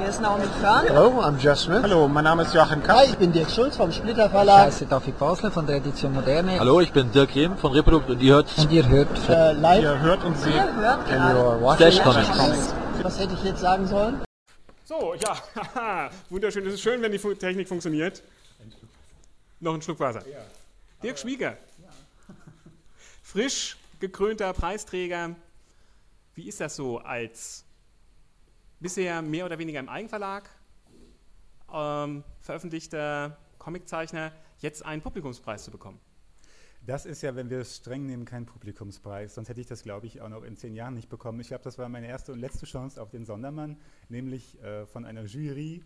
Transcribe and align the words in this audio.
Hier 0.00 0.08
ist 0.08 0.22
Naomi 0.22 0.46
Körn. 0.62 0.86
Hello, 0.86 1.20
I'm 1.20 1.54
Smith. 1.54 1.82
Hallo, 1.82 2.08
mein 2.08 2.24
Name 2.24 2.42
ist 2.44 2.54
Joachim 2.54 2.82
Kapp. 2.82 2.96
Hi, 3.00 3.04
ich 3.10 3.18
bin 3.18 3.32
Dirk 3.32 3.50
Schulz 3.50 3.76
vom 3.76 3.92
Splitter 3.92 4.30
Verlag. 4.30 4.60
heiße 4.68 4.86
David 4.86 5.18
Basler 5.18 5.50
von 5.50 5.66
der 5.66 5.76
Edition 5.76 6.14
Moderne. 6.14 6.58
Hallo, 6.58 6.80
ich 6.80 6.90
bin 6.90 7.12
Dirk 7.12 7.34
Rehm 7.34 7.54
von 7.58 7.72
Reprodukt 7.72 8.08
und 8.08 8.18
ihr 8.22 8.32
hört 8.32 8.48
Und 8.56 8.72
ihr 8.72 8.88
hört 8.88 9.28
Äh, 9.28 9.52
live. 9.52 9.82
Ihr 9.82 10.00
hört 10.00 10.24
und 10.24 10.38
seht. 10.38 10.54
Ihr 10.54 10.74
hört 10.74 11.06
gerade. 11.06 11.76
Flash 11.76 12.00
Comics. 12.00 12.74
Was 13.02 13.18
hätte 13.18 13.34
ich 13.34 13.44
jetzt 13.44 13.60
sagen 13.60 13.86
sollen? 13.86 14.22
So, 14.86 15.12
ja, 15.16 16.10
wunderschön. 16.30 16.66
Es 16.66 16.72
ist 16.74 16.80
schön, 16.80 17.02
wenn 17.02 17.12
die 17.12 17.18
Technik 17.18 17.68
funktioniert. 17.68 18.22
Noch 19.60 19.74
ein 19.74 19.82
Schluck 19.82 20.00
Wasser. 20.00 20.22
Dirk 21.02 21.18
Schwieger. 21.18 21.58
Frisch 23.22 23.76
gekrönter 24.00 24.54
Preisträger. 24.54 25.36
Wie 26.34 26.48
ist 26.48 26.58
das 26.58 26.74
so 26.74 26.96
als 27.00 27.64
bisher 28.80 29.22
mehr 29.22 29.46
oder 29.46 29.58
weniger 29.58 29.78
im 29.78 29.88
Eigenverlag 29.88 30.48
ähm, 31.72 32.24
veröffentlichter 32.40 33.36
Comiczeichner, 33.58 34.32
jetzt 34.58 34.84
einen 34.84 35.02
Publikumspreis 35.02 35.64
zu 35.64 35.70
bekommen? 35.70 36.00
Das 36.86 37.04
ist 37.04 37.20
ja, 37.22 37.36
wenn 37.36 37.50
wir 37.50 37.58
es 37.60 37.76
streng 37.76 38.06
nehmen, 38.06 38.24
kein 38.24 38.46
Publikumspreis. 38.46 39.34
Sonst 39.34 39.50
hätte 39.50 39.60
ich 39.60 39.66
das, 39.66 39.82
glaube 39.82 40.06
ich, 40.06 40.22
auch 40.22 40.30
noch 40.30 40.42
in 40.42 40.56
zehn 40.56 40.74
Jahren 40.74 40.94
nicht 40.94 41.10
bekommen. 41.10 41.38
Ich 41.40 41.48
glaube, 41.48 41.62
das 41.62 41.76
war 41.76 41.88
meine 41.90 42.08
erste 42.08 42.32
und 42.32 42.38
letzte 42.38 42.64
Chance 42.64 43.00
auf 43.00 43.10
den 43.10 43.26
Sondermann, 43.26 43.78
nämlich 44.08 44.58
äh, 44.62 44.86
von 44.86 45.04
einer 45.04 45.24
Jury, 45.24 45.84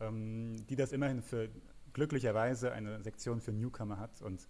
ähm, 0.00 0.66
die 0.68 0.76
das 0.76 0.92
immerhin 0.92 1.22
für 1.22 1.48
glücklicherweise 1.94 2.72
eine 2.72 3.02
Sektion 3.02 3.40
für 3.40 3.52
Newcomer 3.52 3.98
hat. 3.98 4.20
Und 4.20 4.46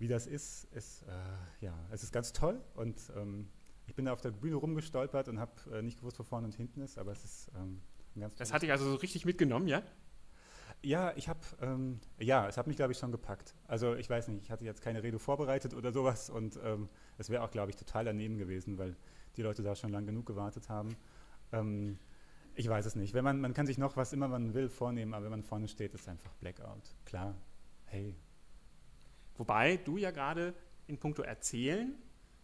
wie 0.00 0.08
das 0.08 0.26
ist, 0.26 0.64
ist 0.72 1.02
äh, 1.02 1.64
ja, 1.64 1.74
es 1.92 2.02
ist 2.02 2.12
ganz 2.12 2.32
toll. 2.32 2.60
Und 2.74 3.00
ähm, 3.16 3.48
ich 3.92 3.96
bin 3.96 4.06
da 4.06 4.14
auf 4.14 4.22
der 4.22 4.30
Bühne 4.30 4.56
rumgestolpert 4.56 5.28
und 5.28 5.38
habe 5.38 5.52
äh, 5.70 5.82
nicht 5.82 5.98
gewusst, 5.98 6.18
wo 6.18 6.22
vorne 6.22 6.46
und 6.46 6.54
hinten 6.54 6.80
ist, 6.80 6.96
aber 6.96 7.12
es 7.12 7.22
ist 7.24 7.50
ähm, 7.54 7.82
ein 8.16 8.20
ganz 8.20 8.34
Das 8.36 8.50
hatte 8.50 8.64
ich 8.64 8.72
also 8.72 8.90
so 8.90 8.96
richtig 8.96 9.26
mitgenommen, 9.26 9.68
ja? 9.68 9.82
ja, 10.80 11.12
ich 11.14 11.28
habe, 11.28 11.40
ähm, 11.60 12.00
ja, 12.18 12.48
es 12.48 12.56
hat 12.56 12.68
mich, 12.68 12.76
glaube 12.76 12.92
ich, 12.92 12.98
schon 12.98 13.12
gepackt. 13.12 13.54
Also 13.66 13.94
ich 13.94 14.08
weiß 14.08 14.28
nicht, 14.28 14.44
ich 14.44 14.50
hatte 14.50 14.64
jetzt 14.64 14.80
keine 14.80 15.02
Rede 15.02 15.18
vorbereitet 15.18 15.74
oder 15.74 15.92
sowas 15.92 16.30
und 16.30 16.58
ähm, 16.64 16.88
es 17.18 17.28
wäre 17.28 17.42
auch, 17.42 17.50
glaube 17.50 17.68
ich, 17.68 17.76
total 17.76 18.06
daneben 18.06 18.38
gewesen, 18.38 18.78
weil 18.78 18.96
die 19.36 19.42
Leute 19.42 19.62
da 19.62 19.74
schon 19.74 19.92
lang 19.92 20.06
genug 20.06 20.24
gewartet 20.24 20.70
haben. 20.70 20.96
Ähm, 21.52 21.98
ich 22.54 22.66
weiß 22.66 22.86
es 22.86 22.96
nicht. 22.96 23.12
Wenn 23.12 23.24
man, 23.24 23.42
man 23.42 23.52
kann 23.52 23.66
sich 23.66 23.76
noch 23.76 23.98
was 23.98 24.14
immer 24.14 24.26
man 24.26 24.54
will 24.54 24.70
vornehmen, 24.70 25.12
aber 25.12 25.24
wenn 25.24 25.32
man 25.32 25.42
vorne 25.42 25.68
steht, 25.68 25.92
ist 25.92 26.08
einfach 26.08 26.32
Blackout. 26.36 26.96
Klar. 27.04 27.34
Hey. 27.84 28.16
Wobei 29.34 29.76
du 29.76 29.98
ja 29.98 30.12
gerade 30.12 30.54
in 30.86 30.96
puncto 30.96 31.20
Erzählen 31.20 31.94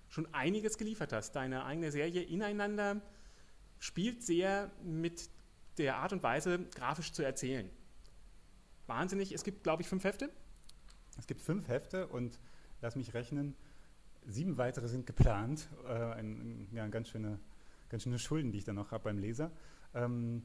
schon 0.09 0.33
einiges 0.35 0.79
geliefert 0.79 1.13
hast. 1.13 1.33
Deine 1.33 1.65
eigene 1.65 1.91
Serie 1.91 2.23
Ineinander 2.23 3.01
spielt 3.79 4.23
sehr 4.23 4.71
mit 4.83 5.29
der 5.77 5.97
Art 5.97 6.13
und 6.13 6.23
Weise, 6.23 6.61
grafisch 6.75 7.13
zu 7.13 7.23
erzählen. 7.23 7.71
Wahnsinnig. 8.87 9.33
Es 9.33 9.45
gibt, 9.45 9.63
glaube 9.63 9.83
ich, 9.83 9.89
fünf 9.89 10.05
Hefte. 10.05 10.31
Es 11.19 11.27
gibt 11.27 11.43
fünf 11.43 11.69
Hefte 11.69 12.07
und 12.07 12.39
lass 12.81 12.97
mich 12.97 13.15
rechnen, 13.15 13.55
sieben 14.27 14.57
weitere 14.57 14.89
sind 14.89 15.07
geplant. 15.07 15.69
Äh, 15.87 15.93
ein, 15.93 16.69
ja, 16.73 16.87
ganz 16.89 17.09
schöne, 17.09 17.39
ganz 17.89 18.05
schöne 18.05 18.19
Schulden, 18.19 18.53
die 18.53 18.59
ich 18.59 18.65
dann 18.65 18.77
noch 18.77 18.93
habe 18.93 19.05
beim 19.05 19.19
Leser. 19.19 19.51
Ähm, 19.95 20.43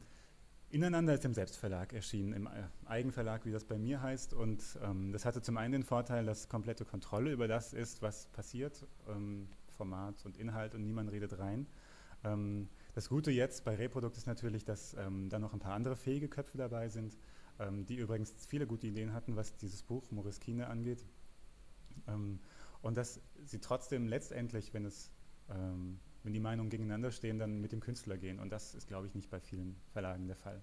Ineinander 0.74 1.14
ist 1.14 1.24
im 1.24 1.36
Selbstverlag 1.36 1.94
erschienen, 1.94 2.34
im 2.34 2.48
äh, 2.48 2.64
Eigenverlag, 2.86 3.46
wie 3.46 3.52
das 3.52 3.64
bei 3.64 3.78
mir 3.78 4.02
heißt. 4.02 4.34
Und 4.34 4.64
ähm, 4.84 5.12
das 5.12 5.24
hatte 5.24 5.40
zum 5.44 5.56
einen 5.58 5.74
den 5.74 5.84
Vorteil, 5.84 6.26
dass 6.26 6.50
komplette 6.50 6.84
Kontrolle 6.84 7.32
über 7.32 7.48
das 7.48 7.74
ist, 7.74 8.02
was 8.02 8.26
passiert, 8.30 8.84
ähm, 9.08 9.48
Format 9.78 10.26
und 10.26 10.36
Inhalt 10.36 10.74
und 10.74 10.84
niemand 10.84 11.12
redet 11.12 11.38
rein. 11.38 11.68
Ähm, 12.24 12.70
das 12.96 13.10
Gute 13.10 13.30
jetzt 13.30 13.64
bei 13.66 13.76
Reprodukt 13.76 14.18
ist 14.18 14.26
natürlich, 14.26 14.66
dass 14.66 14.96
ähm, 14.96 15.30
da 15.30 15.38
noch 15.38 15.54
ein 15.54 15.60
paar 15.60 15.76
andere 15.76 15.96
fähige 15.96 16.28
Köpfe 16.28 16.58
dabei 16.58 16.90
sind, 16.90 17.20
ähm, 17.60 17.86
die 17.86 17.98
übrigens 17.98 18.34
viele 18.48 18.66
gute 18.66 18.88
Ideen 18.88 19.14
hatten, 19.14 19.36
was 19.36 19.56
dieses 19.58 19.84
Buch 19.84 20.10
Maurice 20.10 20.40
Kine 20.40 20.70
angeht. 20.70 21.06
Ähm, 22.08 22.40
und 22.82 22.98
dass 22.98 23.22
sie 23.46 23.60
trotzdem 23.60 24.08
letztendlich, 24.08 24.74
wenn 24.74 24.86
es 24.86 25.12
wenn 26.24 26.34
die 26.34 26.40
Meinungen 26.40 26.70
gegeneinander 26.70 27.12
stehen, 27.12 27.38
dann 27.38 27.60
mit 27.60 27.72
dem 27.72 27.82
Künstler 27.82 28.18
gehen. 28.18 28.40
Und 28.40 28.52
das 28.52 28.74
ist, 28.74 28.88
glaube 28.88 29.08
ich, 29.08 29.14
nicht 29.14 29.30
bei 29.30 29.40
vielen 29.40 29.76
Verlagen 29.92 30.28
der 30.28 30.38
Fall. 30.38 30.62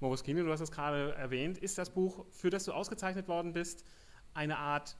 Moritz 0.00 0.22
Kine, 0.22 0.44
du 0.44 0.50
hast 0.50 0.60
es 0.60 0.70
gerade 0.70 1.14
erwähnt. 1.14 1.58
Ist 1.58 1.78
das 1.78 1.90
Buch, 1.90 2.26
für 2.30 2.50
das 2.50 2.64
du 2.64 2.72
ausgezeichnet 2.72 3.28
worden 3.28 3.52
bist, 3.52 3.84
eine 4.34 4.58
Art, 4.58 4.96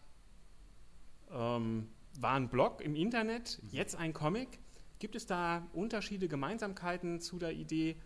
ähm, 1.30 1.88
war 2.18 2.34
ein 2.34 2.48
Blog 2.48 2.80
im 2.80 2.94
Internet, 2.94 3.60
jetzt 3.70 3.94
ein 3.96 4.12
Comic? 4.12 4.58
Gibt 4.98 5.14
es 5.14 5.26
da 5.26 5.66
Unterschiede, 5.74 6.28
Gemeinsamkeiten 6.28 7.20
zu 7.20 7.38
der 7.38 7.52
Idee, 7.52 7.96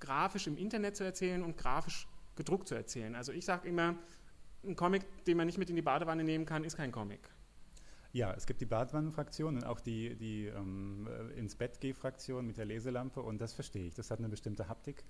grafisch 0.00 0.46
im 0.46 0.58
Internet 0.58 0.96
zu 0.96 1.04
erzählen 1.04 1.42
und 1.42 1.56
grafisch 1.56 2.06
gedruckt 2.36 2.68
zu 2.68 2.74
erzählen? 2.74 3.14
Also 3.14 3.32
ich 3.32 3.46
sage 3.46 3.66
immer, 3.66 3.96
ein 4.64 4.76
Comic, 4.76 5.24
den 5.24 5.38
man 5.38 5.46
nicht 5.46 5.58
mit 5.58 5.70
in 5.70 5.76
die 5.76 5.82
Badewanne 5.82 6.24
nehmen 6.24 6.44
kann, 6.44 6.62
ist 6.62 6.76
kein 6.76 6.92
Comic. 6.92 7.30
Ja, 8.18 8.32
es 8.32 8.46
gibt 8.46 8.60
die 8.60 8.66
Badewannenfraktion 8.66 9.54
und 9.54 9.64
auch 9.64 9.78
die, 9.78 10.16
die 10.16 10.46
ähm, 10.46 11.06
äh, 11.06 11.38
ins 11.38 11.54
Bett 11.54 11.80
geh 11.80 11.92
Fraktion 11.92 12.48
mit 12.48 12.56
der 12.56 12.64
Leselampe 12.64 13.22
und 13.22 13.40
das 13.40 13.52
verstehe 13.52 13.86
ich. 13.86 13.94
Das 13.94 14.10
hat 14.10 14.18
eine 14.18 14.28
bestimmte 14.28 14.68
Haptik. 14.68 15.04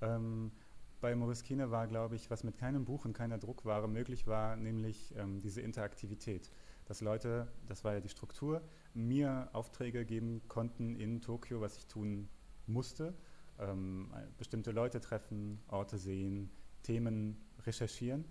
Ähm, 0.00 0.52
bei 1.00 1.12
Maurice 1.16 1.42
Kine 1.42 1.72
war, 1.72 1.88
glaube 1.88 2.14
ich, 2.14 2.30
was 2.30 2.44
mit 2.44 2.56
keinem 2.56 2.84
Buch 2.84 3.04
und 3.04 3.14
keiner 3.14 3.38
Druckware 3.38 3.88
möglich 3.88 4.28
war, 4.28 4.54
nämlich 4.54 5.12
ähm, 5.16 5.40
diese 5.40 5.60
Interaktivität. 5.60 6.52
Dass 6.84 7.00
Leute, 7.00 7.48
das 7.66 7.82
war 7.82 7.94
ja 7.94 8.00
die 8.00 8.08
Struktur, 8.08 8.62
mir 8.94 9.48
Aufträge 9.54 10.04
geben 10.04 10.42
konnten 10.46 10.94
in 10.94 11.20
Tokio, 11.20 11.60
was 11.60 11.76
ich 11.76 11.88
tun 11.88 12.28
musste. 12.68 13.12
Ähm, 13.58 14.14
bestimmte 14.38 14.70
Leute 14.70 15.00
treffen, 15.00 15.60
Orte 15.66 15.98
sehen, 15.98 16.48
Themen 16.84 17.38
recherchieren. 17.66 18.24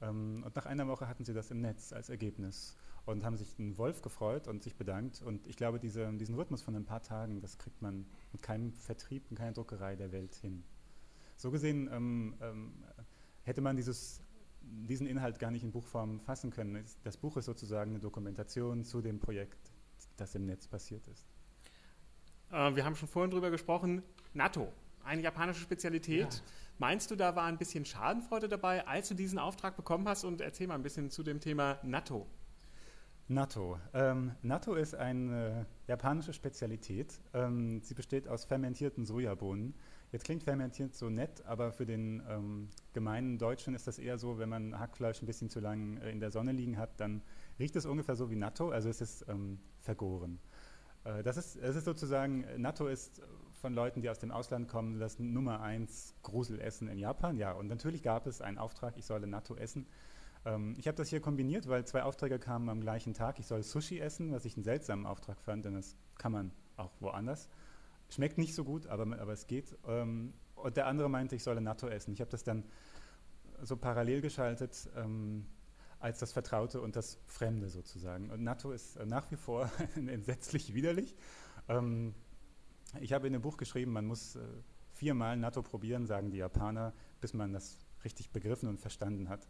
Ähm, 0.00 0.42
und 0.44 0.54
nach 0.54 0.66
einer 0.66 0.86
Woche 0.88 1.08
hatten 1.08 1.24
sie 1.24 1.34
das 1.34 1.50
im 1.50 1.60
Netz 1.60 1.92
als 1.92 2.08
Ergebnis 2.08 2.76
und 3.06 3.24
haben 3.24 3.36
sich 3.36 3.58
einen 3.58 3.78
Wolf 3.78 4.02
gefreut 4.02 4.48
und 4.48 4.62
sich 4.62 4.76
bedankt. 4.76 5.22
Und 5.22 5.46
ich 5.46 5.56
glaube, 5.56 5.78
diese, 5.78 6.12
diesen 6.14 6.34
Rhythmus 6.34 6.62
von 6.62 6.74
ein 6.74 6.84
paar 6.84 7.02
Tagen, 7.02 7.40
das 7.40 7.56
kriegt 7.56 7.80
man 7.80 8.06
mit 8.32 8.42
keinem 8.42 8.72
Vertrieb, 8.72 9.30
mit 9.30 9.38
keiner 9.38 9.52
Druckerei 9.52 9.96
der 9.96 10.12
Welt 10.12 10.34
hin. 10.34 10.64
So 11.36 11.50
gesehen 11.50 11.88
ähm, 11.92 12.34
ähm, 12.40 12.72
hätte 13.42 13.60
man 13.60 13.76
dieses, 13.76 14.20
diesen 14.60 15.06
Inhalt 15.06 15.38
gar 15.38 15.50
nicht 15.50 15.62
in 15.62 15.70
Buchform 15.70 16.20
fassen 16.20 16.50
können. 16.50 16.84
Das 17.04 17.16
Buch 17.16 17.36
ist 17.36 17.44
sozusagen 17.44 17.92
eine 17.92 18.00
Dokumentation 18.00 18.84
zu 18.84 19.00
dem 19.00 19.20
Projekt, 19.20 19.72
das 20.16 20.34
im 20.34 20.46
Netz 20.46 20.66
passiert 20.66 21.06
ist. 21.06 21.26
Äh, 22.50 22.74
wir 22.74 22.84
haben 22.84 22.96
schon 22.96 23.08
vorhin 23.08 23.30
drüber 23.30 23.50
gesprochen, 23.50 24.02
Natto, 24.34 24.72
eine 25.04 25.22
japanische 25.22 25.60
Spezialität. 25.60 26.34
Ja. 26.34 26.40
Meinst 26.78 27.10
du, 27.10 27.16
da 27.16 27.34
war 27.34 27.44
ein 27.44 27.56
bisschen 27.56 27.86
Schadenfreude 27.86 28.48
dabei, 28.48 28.86
als 28.86 29.08
du 29.08 29.14
diesen 29.14 29.38
Auftrag 29.38 29.76
bekommen 29.76 30.06
hast? 30.06 30.24
Und 30.24 30.42
erzähl 30.42 30.66
mal 30.66 30.74
ein 30.74 30.82
bisschen 30.82 31.10
zu 31.10 31.22
dem 31.22 31.40
Thema 31.40 31.78
Natto. 31.82 32.26
Natto. 33.28 33.78
Ähm, 33.94 34.32
Natto 34.42 34.74
ist 34.74 34.94
eine 34.94 35.66
japanische 35.88 36.34
Spezialität. 36.34 37.18
Ähm, 37.32 37.80
sie 37.82 37.94
besteht 37.94 38.28
aus 38.28 38.44
fermentierten 38.44 39.06
Sojabohnen. 39.06 39.74
Jetzt 40.12 40.24
klingt 40.24 40.44
fermentiert 40.44 40.94
so 40.94 41.08
nett, 41.08 41.44
aber 41.46 41.72
für 41.72 41.86
den 41.86 42.22
ähm, 42.28 42.68
gemeinen 42.92 43.38
Deutschen 43.38 43.74
ist 43.74 43.86
das 43.86 43.98
eher 43.98 44.18
so, 44.18 44.38
wenn 44.38 44.48
man 44.48 44.78
Hackfleisch 44.78 45.20
ein 45.22 45.26
bisschen 45.26 45.50
zu 45.50 45.60
lang 45.60 45.96
äh, 45.96 46.10
in 46.10 46.20
der 46.20 46.30
Sonne 46.30 46.52
liegen 46.52 46.78
hat, 46.78 47.00
dann 47.00 47.22
riecht 47.58 47.74
es 47.74 47.86
ungefähr 47.86 48.14
so 48.14 48.30
wie 48.30 48.36
Natto, 48.36 48.70
also 48.70 48.88
es 48.88 49.00
ist 49.00 49.24
ähm, 49.28 49.58
vergoren. 49.80 50.38
Äh, 51.04 51.22
das, 51.22 51.36
ist, 51.36 51.56
es 51.56 51.74
ist 51.74 51.84
sozusagen, 51.84 52.44
Natto 52.58 52.86
ist 52.86 53.20
von 53.56 53.74
Leuten, 53.74 54.02
die 54.02 54.10
aus 54.10 54.18
dem 54.18 54.30
Ausland 54.30 54.68
kommen, 54.68 54.98
das 54.98 55.18
Nummer 55.18 55.60
eins 55.60 56.14
Gruselessen 56.22 56.88
in 56.88 56.98
Japan. 56.98 57.36
Ja, 57.38 57.52
und 57.52 57.66
natürlich 57.68 58.02
gab 58.02 58.26
es 58.26 58.40
einen 58.40 58.58
Auftrag, 58.58 58.96
ich 58.96 59.06
solle 59.06 59.26
Natto 59.26 59.56
essen. 59.56 59.86
Ähm, 60.44 60.74
ich 60.78 60.86
habe 60.86 60.96
das 60.96 61.08
hier 61.08 61.20
kombiniert, 61.20 61.68
weil 61.68 61.84
zwei 61.84 62.02
Aufträge 62.02 62.38
kamen 62.38 62.68
am 62.68 62.80
gleichen 62.80 63.14
Tag. 63.14 63.38
Ich 63.38 63.46
soll 63.46 63.62
Sushi 63.62 63.98
essen, 63.98 64.32
was 64.32 64.44
ich 64.44 64.56
einen 64.56 64.64
seltsamen 64.64 65.06
Auftrag 65.06 65.40
fand, 65.40 65.64
denn 65.64 65.74
das 65.74 65.96
kann 66.18 66.32
man 66.32 66.52
auch 66.76 66.92
woanders. 67.00 67.48
Schmeckt 68.08 68.38
nicht 68.38 68.54
so 68.54 68.64
gut, 68.64 68.86
aber, 68.86 69.18
aber 69.18 69.32
es 69.32 69.46
geht. 69.46 69.76
Ähm, 69.86 70.32
und 70.54 70.76
der 70.76 70.86
andere 70.86 71.10
meinte, 71.10 71.36
ich 71.36 71.42
solle 71.42 71.60
Natto 71.60 71.88
essen. 71.88 72.12
Ich 72.12 72.20
habe 72.20 72.30
das 72.30 72.44
dann 72.44 72.64
so 73.62 73.76
parallel 73.76 74.20
geschaltet 74.20 74.88
ähm, 74.96 75.46
als 75.98 76.18
das 76.18 76.32
Vertraute 76.32 76.80
und 76.80 76.94
das 76.94 77.18
Fremde 77.26 77.68
sozusagen. 77.68 78.30
Und 78.30 78.42
Natto 78.42 78.70
ist 78.70 78.96
äh, 78.96 79.06
nach 79.06 79.30
wie 79.30 79.36
vor 79.36 79.70
entsetzlich 79.94 80.74
widerlich. 80.74 81.16
Ähm, 81.68 82.14
ich 83.00 83.12
habe 83.12 83.26
in 83.26 83.32
dem 83.32 83.42
Buch 83.42 83.56
geschrieben, 83.56 83.92
man 83.92 84.06
muss 84.06 84.36
äh, 84.36 84.40
viermal 84.92 85.36
Natto 85.36 85.62
probieren, 85.62 86.06
sagen 86.06 86.30
die 86.30 86.38
Japaner, 86.38 86.92
bis 87.20 87.34
man 87.34 87.52
das 87.52 87.78
richtig 88.04 88.30
begriffen 88.30 88.68
und 88.68 88.80
verstanden 88.80 89.28
hat. 89.28 89.48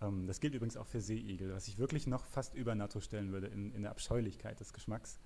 Ähm, 0.00 0.26
das 0.26 0.40
gilt 0.40 0.54
übrigens 0.54 0.76
auch 0.76 0.86
für 0.86 1.00
Seeigel, 1.00 1.52
was 1.52 1.68
ich 1.68 1.78
wirklich 1.78 2.06
noch 2.06 2.24
fast 2.24 2.54
über 2.54 2.74
Natto 2.74 3.00
stellen 3.00 3.32
würde 3.32 3.48
in, 3.48 3.72
in 3.72 3.82
der 3.82 3.90
Abscheulichkeit 3.90 4.60
des 4.60 4.72
Geschmacks. 4.72 5.18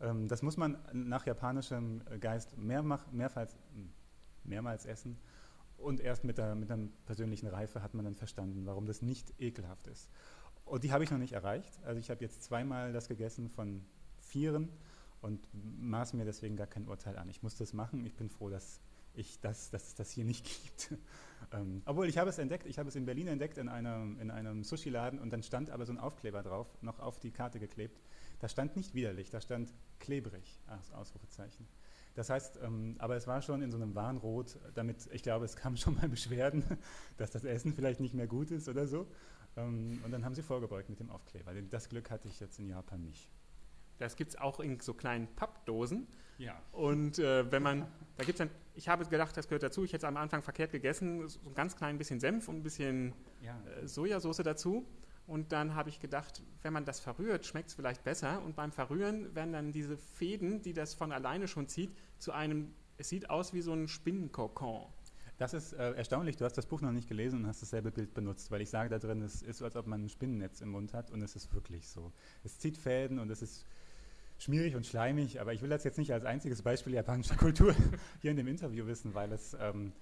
Ähm, 0.00 0.28
das 0.28 0.42
muss 0.42 0.56
man 0.56 0.78
nach 0.92 1.26
japanischem 1.26 2.02
Geist 2.20 2.56
mehrmach, 2.56 3.10
mehrfach, 3.12 3.48
mehrmals 4.44 4.86
essen 4.86 5.18
und 5.76 6.00
erst 6.00 6.24
mit, 6.24 6.38
der, 6.38 6.54
mit 6.54 6.70
einer 6.70 6.88
persönlichen 7.06 7.46
Reife 7.46 7.82
hat 7.82 7.94
man 7.94 8.04
dann 8.04 8.14
verstanden, 8.14 8.66
warum 8.66 8.86
das 8.86 9.02
nicht 9.02 9.34
ekelhaft 9.40 9.86
ist. 9.86 10.08
Und 10.64 10.84
die 10.84 10.92
habe 10.92 11.04
ich 11.04 11.10
noch 11.10 11.18
nicht 11.18 11.32
erreicht. 11.32 11.78
Also 11.84 12.00
ich 12.00 12.10
habe 12.10 12.22
jetzt 12.22 12.42
zweimal 12.42 12.92
das 12.92 13.08
gegessen 13.08 13.50
von 13.50 13.84
vieren 14.18 14.70
und 15.24 15.48
maß 15.52 16.12
mir 16.12 16.26
deswegen 16.26 16.54
gar 16.54 16.66
kein 16.66 16.86
Urteil 16.86 17.16
an. 17.16 17.30
Ich 17.30 17.42
muss 17.42 17.56
das 17.56 17.72
machen. 17.72 18.04
Ich 18.04 18.14
bin 18.14 18.28
froh, 18.28 18.50
dass 18.50 18.80
ich, 19.14 19.40
dass, 19.40 19.70
dass 19.70 19.88
es 19.88 19.94
das 19.94 20.10
hier 20.10 20.24
nicht 20.24 20.44
gibt. 20.62 20.98
ähm, 21.50 21.80
obwohl, 21.86 22.08
ich 22.08 22.18
habe 22.18 22.28
es 22.28 22.36
entdeckt, 22.36 22.66
ich 22.66 22.78
habe 22.78 22.90
es 22.90 22.96
in 22.96 23.06
Berlin 23.06 23.28
entdeckt 23.28 23.56
in 23.56 23.70
einem, 23.70 24.20
in 24.20 24.30
einem 24.30 24.64
Sushi-Laden 24.64 25.18
und 25.18 25.32
dann 25.32 25.42
stand 25.42 25.70
aber 25.70 25.86
so 25.86 25.94
ein 25.94 25.98
Aufkleber 25.98 26.42
drauf, 26.42 26.66
noch 26.82 27.00
auf 27.00 27.20
die 27.20 27.30
Karte 27.30 27.58
geklebt. 27.58 28.02
Da 28.40 28.48
stand 28.48 28.76
nicht 28.76 28.94
widerlich, 28.94 29.30
da 29.30 29.40
stand 29.40 29.72
klebrig, 29.98 30.60
als 30.66 30.92
Ausrufezeichen. 30.92 31.66
Das 32.14 32.28
heißt, 32.28 32.58
ähm, 32.62 32.96
aber 32.98 33.16
es 33.16 33.26
war 33.26 33.40
schon 33.40 33.62
in 33.62 33.70
so 33.70 33.78
einem 33.78 33.94
Warnrot, 33.94 34.58
damit, 34.74 35.08
ich 35.10 35.22
glaube, 35.22 35.46
es 35.46 35.56
kamen 35.56 35.76
schon 35.78 35.94
mal 35.94 36.08
Beschwerden, 36.08 36.62
dass 37.16 37.30
das 37.30 37.44
Essen 37.44 37.72
vielleicht 37.72 38.00
nicht 38.00 38.12
mehr 38.12 38.26
gut 38.26 38.50
ist 38.50 38.68
oder 38.68 38.86
so. 38.86 39.06
Ähm, 39.56 40.00
und 40.04 40.10
dann 40.10 40.22
haben 40.22 40.34
sie 40.34 40.42
vorgebeugt 40.42 40.90
mit 40.90 41.00
dem 41.00 41.08
Aufkleber. 41.08 41.54
Das 41.70 41.88
Glück 41.88 42.10
hatte 42.10 42.28
ich 42.28 42.40
jetzt 42.40 42.58
in 42.58 42.68
Japan 42.68 43.02
nicht. 43.02 43.30
Das 43.98 44.16
gibt 44.16 44.30
es 44.30 44.38
auch 44.38 44.60
in 44.60 44.80
so 44.80 44.94
kleinen 44.94 45.28
Pappdosen. 45.36 46.06
Ja. 46.38 46.60
Und 46.72 47.18
äh, 47.18 47.50
wenn 47.52 47.62
man, 47.62 47.86
da 48.16 48.24
gibt 48.24 48.40
es 48.40 48.46
dann, 48.46 48.50
ich 48.74 48.88
habe 48.88 49.04
gedacht, 49.06 49.36
das 49.36 49.46
gehört 49.46 49.62
dazu, 49.62 49.84
ich 49.84 49.92
hätte 49.92 50.04
es 50.06 50.08
am 50.08 50.16
Anfang 50.16 50.42
verkehrt 50.42 50.72
gegessen, 50.72 51.26
so 51.28 51.38
ein 51.46 51.54
ganz 51.54 51.76
klein 51.76 51.96
bisschen 51.96 52.18
Senf 52.20 52.48
und 52.48 52.56
ein 52.56 52.62
bisschen 52.62 53.12
Ja. 53.40 53.56
äh, 53.80 53.86
Sojasauce 53.86 54.38
dazu. 54.38 54.84
Und 55.26 55.52
dann 55.52 55.74
habe 55.74 55.88
ich 55.88 56.00
gedacht, 56.00 56.42
wenn 56.62 56.72
man 56.72 56.84
das 56.84 57.00
verrührt, 57.00 57.46
schmeckt 57.46 57.68
es 57.68 57.74
vielleicht 57.74 58.04
besser. 58.04 58.42
Und 58.42 58.56
beim 58.56 58.72
Verrühren 58.72 59.34
werden 59.34 59.52
dann 59.52 59.72
diese 59.72 59.96
Fäden, 59.96 60.60
die 60.60 60.74
das 60.74 60.92
von 60.92 61.12
alleine 61.12 61.48
schon 61.48 61.66
zieht, 61.66 61.90
zu 62.18 62.32
einem, 62.32 62.74
es 62.98 63.08
sieht 63.08 63.30
aus 63.30 63.54
wie 63.54 63.62
so 63.62 63.72
ein 63.72 63.88
Spinnenkokon. 63.88 64.86
Das 65.38 65.52
ist 65.54 65.72
äh, 65.72 65.92
erstaunlich, 65.94 66.36
du 66.36 66.44
hast 66.44 66.56
das 66.58 66.66
Buch 66.66 66.80
noch 66.80 66.92
nicht 66.92 67.08
gelesen 67.08 67.40
und 67.40 67.46
hast 67.48 67.60
dasselbe 67.62 67.90
Bild 67.90 68.14
benutzt, 68.14 68.50
weil 68.50 68.60
ich 68.60 68.70
sage 68.70 68.88
da 68.88 68.98
drin, 68.98 69.20
es 69.22 69.42
ist 69.42 69.58
so, 69.58 69.64
als 69.64 69.74
ob 69.76 69.86
man 69.86 70.04
ein 70.04 70.08
Spinnennetz 70.08 70.60
im 70.60 70.68
Mund 70.70 70.92
hat 70.92 71.10
und 71.10 71.22
es 71.22 71.34
ist 71.34 71.52
wirklich 71.52 71.88
so. 71.88 72.12
Es 72.44 72.58
zieht 72.58 72.76
Fäden 72.76 73.18
und 73.18 73.30
es 73.30 73.42
ist 73.42 73.66
schmierig 74.38 74.76
und 74.76 74.86
schleimig, 74.86 75.40
aber 75.40 75.52
ich 75.52 75.62
will 75.62 75.70
das 75.70 75.84
jetzt 75.84 75.98
nicht 75.98 76.12
als 76.12 76.24
einziges 76.24 76.62
Beispiel 76.62 76.94
japanischer 76.94 77.36
Kultur 77.38 77.74
hier 78.20 78.30
in 78.30 78.36
dem 78.36 78.48
Interview 78.48 78.86
wissen, 78.86 79.14
weil 79.14 79.32
es 79.32 79.56
ähm, 79.60 79.92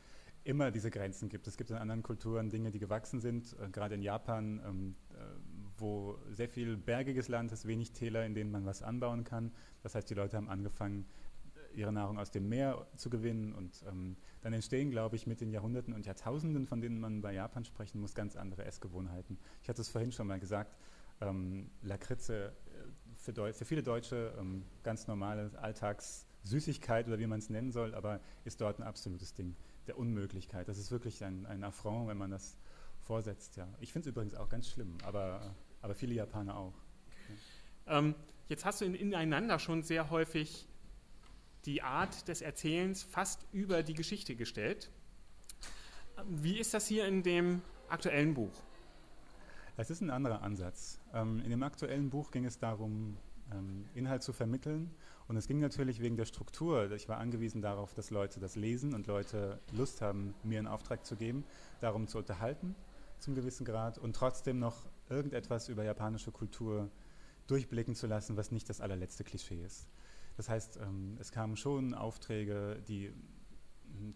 immer 0.45 0.71
diese 0.71 0.91
Grenzen 0.91 1.29
gibt. 1.29 1.47
Es 1.47 1.57
gibt 1.57 1.71
in 1.71 1.77
anderen 1.77 2.03
Kulturen 2.03 2.51
Dinge, 2.51 2.71
die 2.71 2.79
gewachsen 2.79 3.21
sind, 3.21 3.57
äh, 3.61 3.69
gerade 3.71 3.95
in 3.95 4.03
Japan, 4.03 4.61
ähm, 4.67 4.97
äh, 5.11 5.15
wo 5.79 6.19
sehr 6.31 6.49
viel 6.49 6.77
bergiges 6.77 7.29
Land 7.29 7.53
ist, 7.53 7.67
wenig 7.67 7.93
Täler, 7.93 8.25
in 8.25 8.35
denen 8.35 8.51
man 8.51 8.65
was 8.65 8.83
anbauen 8.83 9.25
kann. 9.25 9.53
Das 9.83 9.95
heißt, 9.95 10.09
die 10.11 10.15
Leute 10.15 10.37
haben 10.37 10.49
angefangen, 10.49 11.07
ihre 11.75 11.93
Nahrung 11.93 12.19
aus 12.19 12.31
dem 12.31 12.49
Meer 12.49 12.87
zu 12.97 13.11
gewinnen 13.11 13.53
und 13.55 13.83
ähm, 13.89 14.17
dann 14.43 14.53
entstehen, 14.53 14.91
glaube 14.91 15.17
ich, 15.17 15.27
mit 15.27 15.41
den 15.41 15.51
Jahrhunderten 15.51 15.95
und 15.95 16.07
Jahrtausenden, 16.07 16.67
von 16.67 16.81
denen 16.81 17.01
man 17.01 17.23
bei 17.23 17.33
Japan 17.33 17.65
sprechen 17.65 18.01
muss, 18.01 18.15
ganz 18.15 18.37
andere 18.37 18.65
Essgewohnheiten. 18.65 19.39
Ich 19.63 19.69
hatte 19.69 19.81
es 19.81 19.89
vorhin 19.89 20.13
schon 20.13 20.27
mal 20.27 20.39
gesagt, 20.39 20.77
ähm, 21.21 21.71
Lakritze 21.83 22.53
für, 23.23 23.33
Deu 23.33 23.53
für 23.53 23.65
viele 23.65 23.83
Deutsche 23.83 24.35
ähm, 24.39 24.65
ganz 24.83 25.07
normale 25.07 25.51
Alltagssüßigkeit 25.61 27.07
oder 27.07 27.19
wie 27.19 27.27
man 27.27 27.39
es 27.39 27.51
nennen 27.51 27.71
soll, 27.71 27.95
aber 27.95 28.21
ist 28.45 28.61
dort 28.61 28.81
ein 28.81 28.83
absolutes 28.83 29.33
Ding 29.35 29.55
der 29.87 29.97
Unmöglichkeit. 29.97 30.69
Das 30.69 30.77
ist 30.77 30.91
wirklich 30.91 31.25
ein, 31.25 31.47
ein 31.47 31.63
Affront, 31.63 32.09
wenn 32.09 32.19
man 32.19 32.31
das 32.31 32.57
vorsetzt. 33.01 33.57
Ja. 33.57 33.69
Ich 33.81 33.93
finde 33.93 34.09
es 34.09 34.13
übrigens 34.13 34.35
auch 34.35 34.49
ganz 34.49 34.69
schlimm, 34.69 34.99
aber, 35.05 35.55
aber 35.81 35.95
viele 35.95 36.15
Japaner 36.15 36.57
auch. 36.57 36.75
Ähm, 37.87 38.15
jetzt 38.49 38.65
hast 38.65 38.81
du 38.81 38.85
in 38.85 38.95
Ineinander 38.95 39.59
schon 39.59 39.83
sehr 39.83 40.11
häufig 40.11 40.69
die 41.65 41.83
Art 41.83 42.27
des 42.27 42.43
Erzählens 42.43 43.05
fast 43.05 43.47
über 43.53 43.85
die 43.85 43.95
Geschichte 43.95 44.35
gestellt. 44.35 44.91
Wie 46.27 46.59
ist 46.59 46.75
das 46.75 46.89
hier 46.89 47.07
in 47.07 47.23
dem 47.23 47.63
aktuellen 47.89 48.35
Buch? 48.35 48.53
Es 49.77 49.91
ist 49.91 50.01
ein 50.03 50.11
anderer 50.11 50.43
Ansatz. 50.43 51.01
Ähm, 51.15 51.41
in 51.41 51.51
dem 51.51 51.63
aktuellen 51.63 52.11
Buch 52.11 52.31
ging 52.31 52.45
es 52.45 52.59
darum, 52.59 53.17
ähm, 53.53 53.87
Inhalt 53.95 54.23
zu 54.23 54.33
vermitteln. 54.33 54.91
Und 55.29 55.37
es 55.37 55.47
ging 55.47 55.61
natürlich 55.61 56.01
wegen 56.01 56.17
der 56.17 56.27
Struktur. 56.27 56.91
Ich 56.93 57.09
war 57.09 57.19
angewiesen 57.19 57.63
darauf, 57.63 57.95
dass 57.95 58.11
Leute 58.11 58.39
das 58.39 58.55
lesen 58.55 58.95
und 58.95 59.07
Leute 59.07 59.61
Lust 59.73 60.03
haben, 60.03 60.35
mir 60.43 60.59
einen 60.59 60.69
Auftrag 60.69 61.07
zu 61.07 61.17
geben, 61.17 61.45
darum 61.81 62.07
zu 62.07 62.19
unterhalten 62.19 62.75
zum 63.23 63.35
gewissen 63.35 63.65
Grad 63.65 63.99
und 63.99 64.17
trotzdem 64.17 64.59
noch 64.59 64.85
irgendetwas 65.09 65.69
über 65.69 65.85
japanische 65.85 66.33
Kultur 66.33 66.91
durchblicken 67.47 67.95
zu 67.95 68.07
lassen, 68.07 68.37
was 68.37 68.51
nicht 68.51 68.69
das 68.69 68.81
allerletzte 68.81 69.25
Klischee 69.25 69.63
ist. 69.63 69.89
Das 70.37 70.49
heißt, 70.49 70.79
ähm, 70.79 71.17
es 71.21 71.31
kamen 71.31 71.57
schon 71.57 71.95
Aufträge, 71.95 72.83
die, 72.89 73.13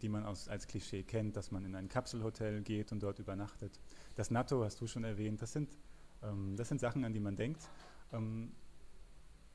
die 0.00 0.08
man 0.08 0.24
aus, 0.24 0.48
als 0.48 0.66
Klischee 0.66 1.02
kennt, 1.02 1.36
dass 1.36 1.50
man 1.50 1.64
in 1.64 1.74
ein 1.74 1.88
Kapselhotel 1.88 2.62
geht 2.62 2.92
und 2.92 3.02
dort 3.02 3.18
übernachtet. 3.18 3.80
Das 4.14 4.30
Natto 4.30 4.64
hast 4.64 4.80
du 4.80 4.86
schon 4.86 5.04
erwähnt, 5.04 5.42
das 5.42 5.52
sind, 5.52 5.76
ähm, 6.22 6.56
das 6.56 6.68
sind 6.68 6.80
Sachen, 6.80 7.04
an 7.04 7.12
die 7.12 7.20
man 7.20 7.36
denkt. 7.36 7.68
Ähm, 8.12 8.52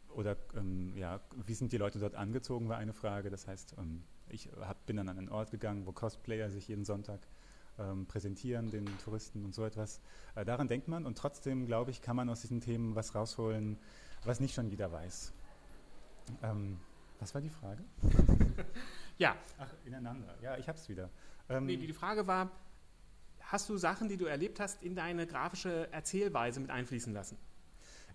oder 0.09 0.35
ähm, 0.55 0.93
ja, 0.95 1.21
wie 1.45 1.53
sind 1.53 1.71
die 1.71 1.77
Leute 1.77 1.99
dort 1.99 2.15
angezogen, 2.15 2.67
war 2.69 2.77
eine 2.77 2.93
Frage. 2.93 3.29
Das 3.29 3.47
heißt, 3.47 3.75
ähm, 3.77 4.03
ich 4.29 4.49
hab, 4.59 4.85
bin 4.85 4.97
dann 4.97 5.09
an 5.09 5.17
einen 5.17 5.29
Ort 5.29 5.51
gegangen, 5.51 5.85
wo 5.85 5.91
Cosplayer 5.91 6.49
sich 6.49 6.67
jeden 6.67 6.85
Sonntag 6.85 7.19
ähm, 7.79 8.05
präsentieren, 8.05 8.69
den 8.69 8.85
Touristen 8.99 9.45
und 9.45 9.55
so 9.55 9.65
etwas. 9.65 10.01
Äh, 10.35 10.45
daran 10.45 10.67
denkt 10.67 10.87
man 10.87 11.05
und 11.05 11.17
trotzdem, 11.17 11.65
glaube 11.65 11.91
ich, 11.91 12.01
kann 12.01 12.15
man 12.15 12.29
aus 12.29 12.41
diesen 12.41 12.61
Themen 12.61 12.95
was 12.95 13.15
rausholen, 13.15 13.77
was 14.23 14.39
nicht 14.39 14.53
schon 14.53 14.67
jeder 14.67 14.91
weiß. 14.91 15.33
Was 17.19 17.33
war 17.33 17.41
die 17.41 17.49
Frage? 17.49 17.83
Ja, 19.17 19.35
Ach, 19.57 19.69
ineinander. 19.85 20.35
Ja, 20.41 20.57
ich 20.57 20.67
hab's 20.67 20.89
wieder. 20.89 21.09
Ähm, 21.49 21.65
nee, 21.65 21.77
die 21.77 21.93
Frage 21.93 22.27
war, 22.27 22.51
hast 23.41 23.69
du 23.69 23.77
Sachen, 23.77 24.09
die 24.09 24.17
du 24.17 24.25
erlebt 24.25 24.59
hast, 24.59 24.81
in 24.83 24.95
deine 24.95 25.27
grafische 25.27 25.91
Erzählweise 25.91 26.59
mit 26.59 26.69
einfließen 26.69 27.13
lassen? 27.13 27.37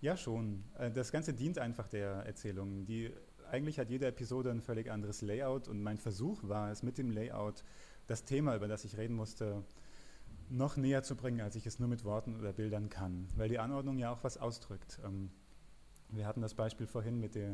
Ja, 0.01 0.17
schon. 0.17 0.65
Äh, 0.79 0.91
Das 0.91 1.13
Ganze 1.13 1.33
dient 1.35 1.59
einfach 1.59 1.89
der 1.89 2.11
Erzählung. 2.27 2.85
Die, 2.87 3.13
eigentlich 3.51 3.79
hat 3.79 3.89
jede 3.91 4.07
Episode 4.07 4.51
ein 4.51 4.61
völlig 4.61 4.91
anderes 4.91 5.23
Layout 5.23 5.69
und 5.69 5.83
mein 5.83 5.99
Versuch 5.99 6.43
war 6.49 6.71
es 6.71 6.83
mit 6.83 6.99
dem 6.99 7.11
Layout, 7.11 7.63
das 8.07 8.25
Thema, 8.25 8.55
über 8.57 8.69
das 8.69 8.85
ich 8.85 8.97
reden 8.97 9.15
musste, 9.15 9.65
noch 10.49 10.77
näher 10.77 11.03
zu 11.03 11.17
bringen, 11.17 11.41
als 11.41 11.57
ich 11.57 11.67
es 11.67 11.79
nur 11.81 11.89
mit 11.89 12.05
Worten 12.05 12.37
oder 12.37 12.53
Bildern 12.53 12.89
kann, 12.89 13.27
weil 13.37 13.49
die 13.49 13.59
Anordnung 13.59 13.99
ja 13.99 14.13
auch 14.13 14.23
was 14.23 14.37
ausdrückt. 14.39 15.01
Ähm, 15.05 15.31
Wir 16.11 16.27
hatten 16.27 16.41
das 16.41 16.55
Beispiel 16.55 16.87
vorhin 16.87 17.19
mit 17.19 17.35
der 17.35 17.51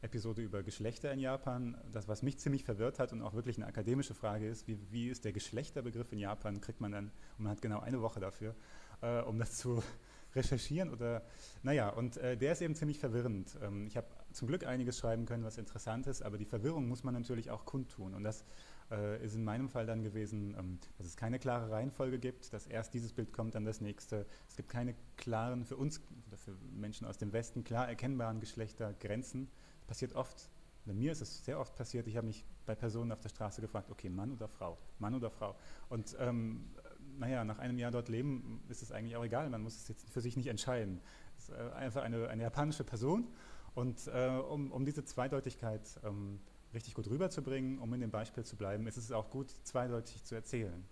Episode 0.00 0.42
über 0.42 0.62
Geschlechter 0.62 1.12
in 1.12 1.18
Japan, 1.18 1.76
das 1.92 2.06
was 2.06 2.22
mich 2.22 2.38
ziemlich 2.38 2.64
verwirrt 2.64 2.98
hat 2.98 3.12
und 3.12 3.22
auch 3.22 3.34
wirklich 3.34 3.56
eine 3.56 3.66
akademische 3.66 4.14
Frage 4.14 4.48
ist, 4.48 4.68
wie, 4.68 4.78
wie 4.90 5.08
ist 5.08 5.24
der 5.24 5.32
Geschlechterbegriff 5.32 6.12
in 6.12 6.18
Japan, 6.18 6.60
kriegt 6.60 6.80
man 6.80 6.92
dann, 6.92 7.04
und 7.36 7.44
man 7.44 7.52
hat 7.52 7.62
genau 7.62 7.80
eine 7.80 8.00
Woche 8.00 8.20
dafür, 8.20 8.54
äh, 9.02 9.20
um 9.22 9.38
das 9.38 9.56
zu 9.56 9.82
recherchieren 10.34 10.90
oder, 10.90 11.22
naja, 11.62 11.88
und 11.88 12.16
äh, 12.18 12.36
der 12.36 12.52
ist 12.52 12.62
eben 12.62 12.74
ziemlich 12.74 12.98
verwirrend. 12.98 13.58
Ähm, 13.60 13.86
ich 13.86 13.96
habe 13.96 14.06
zum 14.32 14.46
Glück 14.46 14.64
einiges 14.64 14.98
schreiben 14.98 15.26
können, 15.26 15.42
was 15.42 15.58
interessant 15.58 16.06
ist, 16.06 16.22
aber 16.22 16.38
die 16.38 16.44
Verwirrung 16.44 16.86
muss 16.86 17.02
man 17.02 17.14
natürlich 17.14 17.50
auch 17.50 17.64
kundtun 17.64 18.14
und 18.14 18.22
das 18.22 18.44
äh, 18.90 19.24
ist 19.24 19.34
in 19.34 19.44
meinem 19.44 19.68
Fall 19.68 19.86
dann 19.86 20.02
gewesen, 20.02 20.54
ähm, 20.58 20.78
dass 20.96 21.06
es 21.06 21.16
keine 21.16 21.38
klare 21.38 21.70
Reihenfolge 21.70 22.18
gibt, 22.18 22.52
dass 22.52 22.66
erst 22.66 22.94
dieses 22.94 23.12
Bild 23.12 23.32
kommt, 23.32 23.54
dann 23.54 23.64
das 23.64 23.80
nächste. 23.80 24.26
Es 24.48 24.56
gibt 24.56 24.68
keine 24.68 24.94
klaren, 25.16 25.64
für 25.64 25.76
uns, 25.76 26.00
für 26.36 26.56
Menschen 26.72 27.06
aus 27.06 27.18
dem 27.18 27.32
Westen, 27.32 27.64
klar 27.64 27.88
erkennbaren 27.88 28.40
Geschlechtergrenzen. 28.40 29.48
Passiert 29.88 30.14
oft, 30.14 30.48
bei 30.84 30.94
mir 30.94 31.10
ist 31.10 31.20
es 31.20 31.44
sehr 31.44 31.58
oft 31.58 31.74
passiert, 31.74 32.06
ich 32.06 32.16
habe 32.16 32.26
mich 32.26 32.44
bei 32.64 32.76
Personen 32.76 33.10
auf 33.10 33.20
der 33.20 33.30
Straße 33.30 33.60
gefragt, 33.60 33.90
okay, 33.90 34.08
Mann 34.08 34.30
oder 34.32 34.46
Frau, 34.46 34.78
Mann 35.00 35.14
oder 35.14 35.30
Frau. 35.30 35.56
Und 35.88 36.16
ähm, 36.20 36.70
naja, 37.18 37.44
nach 37.44 37.58
einem 37.58 37.78
Jahr 37.78 37.90
dort 37.90 38.08
leben 38.08 38.62
ist 38.68 38.82
es 38.82 38.92
eigentlich 38.92 39.16
auch 39.16 39.24
egal, 39.24 39.50
man 39.50 39.62
muss 39.62 39.76
es 39.76 39.88
jetzt 39.88 40.08
für 40.08 40.20
sich 40.20 40.36
nicht 40.36 40.46
entscheiden. 40.46 41.00
Es 41.36 41.48
ist 41.48 41.56
äh, 41.56 41.70
einfach 41.72 42.02
eine, 42.02 42.28
eine 42.28 42.42
japanische 42.42 42.84
Person 42.84 43.26
und 43.74 44.06
äh, 44.08 44.28
um, 44.28 44.70
um 44.70 44.84
diese 44.84 45.04
Zweideutigkeit 45.04 45.82
ähm, 46.04 46.38
richtig 46.74 46.94
gut 46.94 47.08
rüberzubringen, 47.08 47.78
um 47.78 47.92
in 47.94 48.00
dem 48.00 48.10
Beispiel 48.10 48.44
zu 48.44 48.56
bleiben, 48.56 48.86
ist 48.86 48.96
es 48.96 49.10
auch 49.10 49.30
gut, 49.30 49.50
zweideutig 49.64 50.24
zu 50.24 50.34
erzählen. 50.34 50.84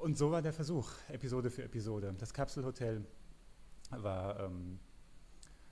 Und 0.00 0.18
so 0.18 0.30
war 0.30 0.42
der 0.42 0.52
Versuch, 0.52 0.90
Episode 1.08 1.50
für 1.50 1.62
Episode. 1.62 2.14
Das 2.18 2.32
Kapselhotel 2.32 3.04
war 3.90 4.40
ähm, 4.40 4.80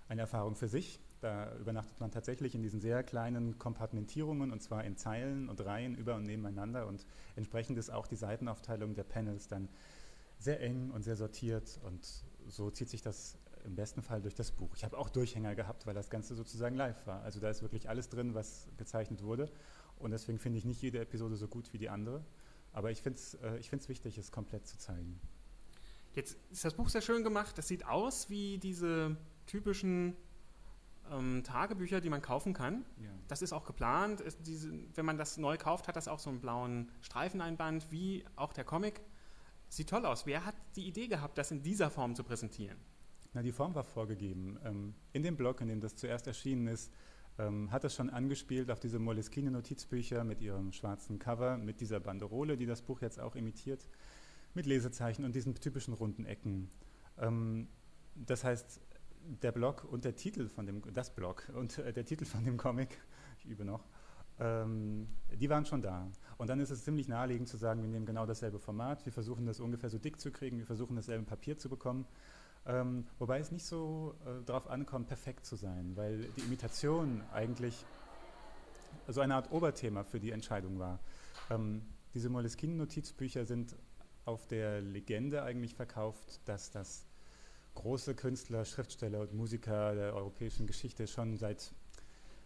eine 0.09 0.23
Erfahrung 0.23 0.55
für 0.55 0.69
sich. 0.69 1.01
Da 1.21 1.55
übernachtet 1.57 2.01
man 2.01 2.11
tatsächlich 2.11 2.55
in 2.55 2.63
diesen 2.63 2.81
sehr 2.81 3.03
kleinen 3.03 3.59
Kompartmentierungen 3.59 4.51
und 4.51 4.63
zwar 4.63 4.85
in 4.85 4.97
Zeilen 4.97 5.49
und 5.49 5.65
Reihen 5.65 5.95
über 5.95 6.15
und 6.15 6.25
nebeneinander 6.25 6.87
und 6.87 7.05
entsprechend 7.37 7.77
ist 7.77 7.91
auch 7.91 8.07
die 8.07 8.17
Seitenaufteilung 8.17 8.95
der 8.95 9.05
Panels 9.05 9.47
dann 9.47 9.69
sehr 10.39 10.61
eng 10.63 10.91
und 10.91 11.03
sehr 11.03 11.17
sortiert 11.17 11.79
und 11.83 12.07
so 12.47 12.71
zieht 12.71 12.89
sich 12.89 13.03
das 13.03 13.39
im 13.67 13.75
besten 13.75 14.01
Fall 14.03 14.23
durch 14.23 14.35
das 14.35 14.51
Buch. 14.51 14.75
Ich 14.75 14.85
habe 14.85 14.97
auch 14.97 15.11
Durchhänger 15.11 15.55
gehabt, 15.55 15.87
weil 15.87 15.93
das 15.93 16.09
Ganze 16.09 16.35
sozusagen 16.35 16.77
live 16.77 17.07
war. 17.07 17.23
Also 17.23 17.39
da 17.39 17.51
ist 17.51 17.61
wirklich 17.61 17.91
alles 17.91 18.09
drin, 18.09 18.35
was 18.35 18.69
gezeichnet 18.79 19.23
wurde 19.23 19.51
und 19.99 20.13
deswegen 20.13 20.39
finde 20.39 20.59
ich 20.59 20.65
nicht 20.65 20.81
jede 20.81 21.01
Episode 21.01 21.37
so 21.37 21.49
gut 21.49 21.71
wie 21.75 21.79
die 21.79 21.91
andere, 21.91 22.25
aber 22.73 22.91
ich 22.91 23.03
finde 23.03 23.19
es 23.19 23.35
äh, 23.35 23.89
wichtig, 23.89 24.17
es 24.17 24.33
komplett 24.33 24.67
zu 24.67 24.79
zeigen. 24.79 25.21
Jetzt 26.13 26.39
ist 26.51 26.65
das 26.65 26.75
Buch 26.75 26.89
sehr 26.89 27.03
schön 27.03 27.23
gemacht. 27.23 27.57
Das 27.57 27.69
sieht 27.69 27.87
aus 27.87 28.31
wie 28.31 28.59
diese 28.59 29.17
typischen 29.47 30.17
ähm, 31.11 31.43
Tagebücher, 31.45 32.01
die 32.01 32.11
man 32.11 32.23
kaufen 32.23 32.55
kann. 32.55 32.85
Ja. 33.03 33.11
Das 33.29 33.43
ist 33.43 33.53
auch 33.53 33.65
geplant. 33.65 34.21
Es, 34.21 34.39
diese, 34.39 34.73
wenn 34.95 35.05
man 35.05 35.19
das 35.19 35.37
neu 35.37 35.57
kauft, 35.57 35.89
hat 35.89 35.97
das 35.97 36.09
auch 36.09 36.19
so 36.19 36.31
einen 36.31 36.41
blauen 36.41 36.91
Streifeneinband, 37.03 37.91
wie 37.91 38.25
auch 38.37 38.53
der 38.53 38.65
Comic. 38.65 39.01
Sieht 39.69 39.89
toll 39.89 40.05
aus. 40.05 40.27
Wer 40.27 40.45
hat 40.45 40.55
die 40.77 40.87
Idee 40.87 41.07
gehabt, 41.07 41.39
das 41.39 41.51
in 41.51 41.63
dieser 41.63 41.91
Form 41.91 42.15
zu 42.17 42.25
präsentieren? 42.25 42.77
Na, 43.33 43.43
die 43.43 43.53
Form 43.53 43.75
war 43.75 43.85
vorgegeben. 43.85 44.59
Ähm, 44.65 44.95
in 45.13 45.23
dem 45.23 45.37
Blog, 45.37 45.61
in 45.61 45.69
dem 45.69 45.81
das 45.81 45.95
zuerst 45.95 46.27
erschienen 46.27 46.67
ist, 46.67 46.93
ähm, 47.39 47.71
hat 47.71 47.85
das 47.85 47.95
schon 47.95 48.11
angespielt 48.11 48.71
auf 48.71 48.81
diese 48.81 48.99
Moleskine-Notizbücher 48.99 50.25
mit 50.25 50.41
ihrem 50.41 50.73
schwarzen 50.73 51.19
Cover, 51.19 51.57
mit 51.57 51.81
dieser 51.81 52.01
Banderole, 52.01 52.57
die 52.57 52.67
das 52.67 52.83
Buch 52.83 53.01
jetzt 53.01 53.21
auch 53.21 53.37
imitiert, 53.37 53.89
mit 54.55 54.67
Lesezeichen 54.67 55.25
und 55.25 55.35
diesen 55.35 55.55
typischen 55.55 55.95
runden 55.95 56.25
Ecken. 56.25 56.71
Ähm, 57.19 57.69
das 58.17 58.43
heißt, 58.43 58.81
der 59.43 59.53
Blog 59.53 59.85
und 59.85 60.05
der 60.05 60.17
Titel 60.17 60.49
von 60.49 60.67
dem, 60.67 60.83
das 60.93 61.15
Blog 61.15 61.51
und 61.55 61.79
äh, 61.79 61.93
der 61.93 62.05
Titel 62.05 62.25
von 62.25 62.45
dem 62.45 62.57
Comic, 62.57 62.99
ich 63.39 63.47
übe 63.47 63.65
noch, 63.65 63.85
ähm, 64.39 65.09
die 65.33 65.49
waren 65.51 65.67
schon 65.67 65.83
da. 65.83 66.11
Und 66.39 66.49
dann 66.49 66.61
ist 66.61 66.71
es 66.71 66.85
ziemlich 66.85 67.09
naheliegend 67.09 67.49
zu 67.49 67.57
sagen, 67.57 67.83
wir 67.83 67.89
nehmen 67.89 68.07
genau 68.07 68.27
dasselbe 68.27 68.59
Format, 68.59 69.05
wir 69.05 69.13
versuchen 69.13 69.47
das 69.47 69.61
ungefähr 69.61 69.91
so 69.91 69.99
dick 69.99 70.19
zu 70.21 70.31
kriegen, 70.31 70.59
wir 70.59 70.67
versuchen 70.67 70.97
dasselbe 70.97 71.25
Papier 71.25 71.59
zu 71.59 71.69
bekommen. 71.69 72.07
Ähm, 72.67 73.07
wobei 73.19 73.39
es 73.39 73.51
nicht 73.51 73.65
so 73.65 74.15
äh, 74.27 74.45
darauf 74.45 74.69
ankommt, 74.69 75.09
perfekt 75.09 75.47
zu 75.47 75.57
sein, 75.57 75.97
weil 75.97 76.29
die 76.37 76.43
Imitation 76.43 77.23
eigentlich 77.33 77.85
so 79.09 79.21
eine 79.21 79.35
Art 79.35 79.51
Oberthema 79.51 80.05
für 80.05 80.21
die 80.21 80.31
Entscheidung 80.31 80.79
war. 80.79 81.01
Ähm, 81.51 81.83
diese 82.15 82.29
Moleskine-Notizbücher 82.29 83.45
sind 83.45 83.77
auf 84.25 84.47
der 84.47 84.81
Legende 84.81 85.43
eigentlich 85.43 85.75
verkauft, 85.75 86.41
dass 86.47 86.71
das 86.71 87.07
große 87.81 88.15
Künstler, 88.15 88.67
Schriftsteller 88.67 89.21
und 89.21 89.33
Musiker 89.33 89.95
der 89.95 90.15
europäischen 90.15 90.67
Geschichte 90.67 91.07
schon 91.07 91.39
seit 91.39 91.73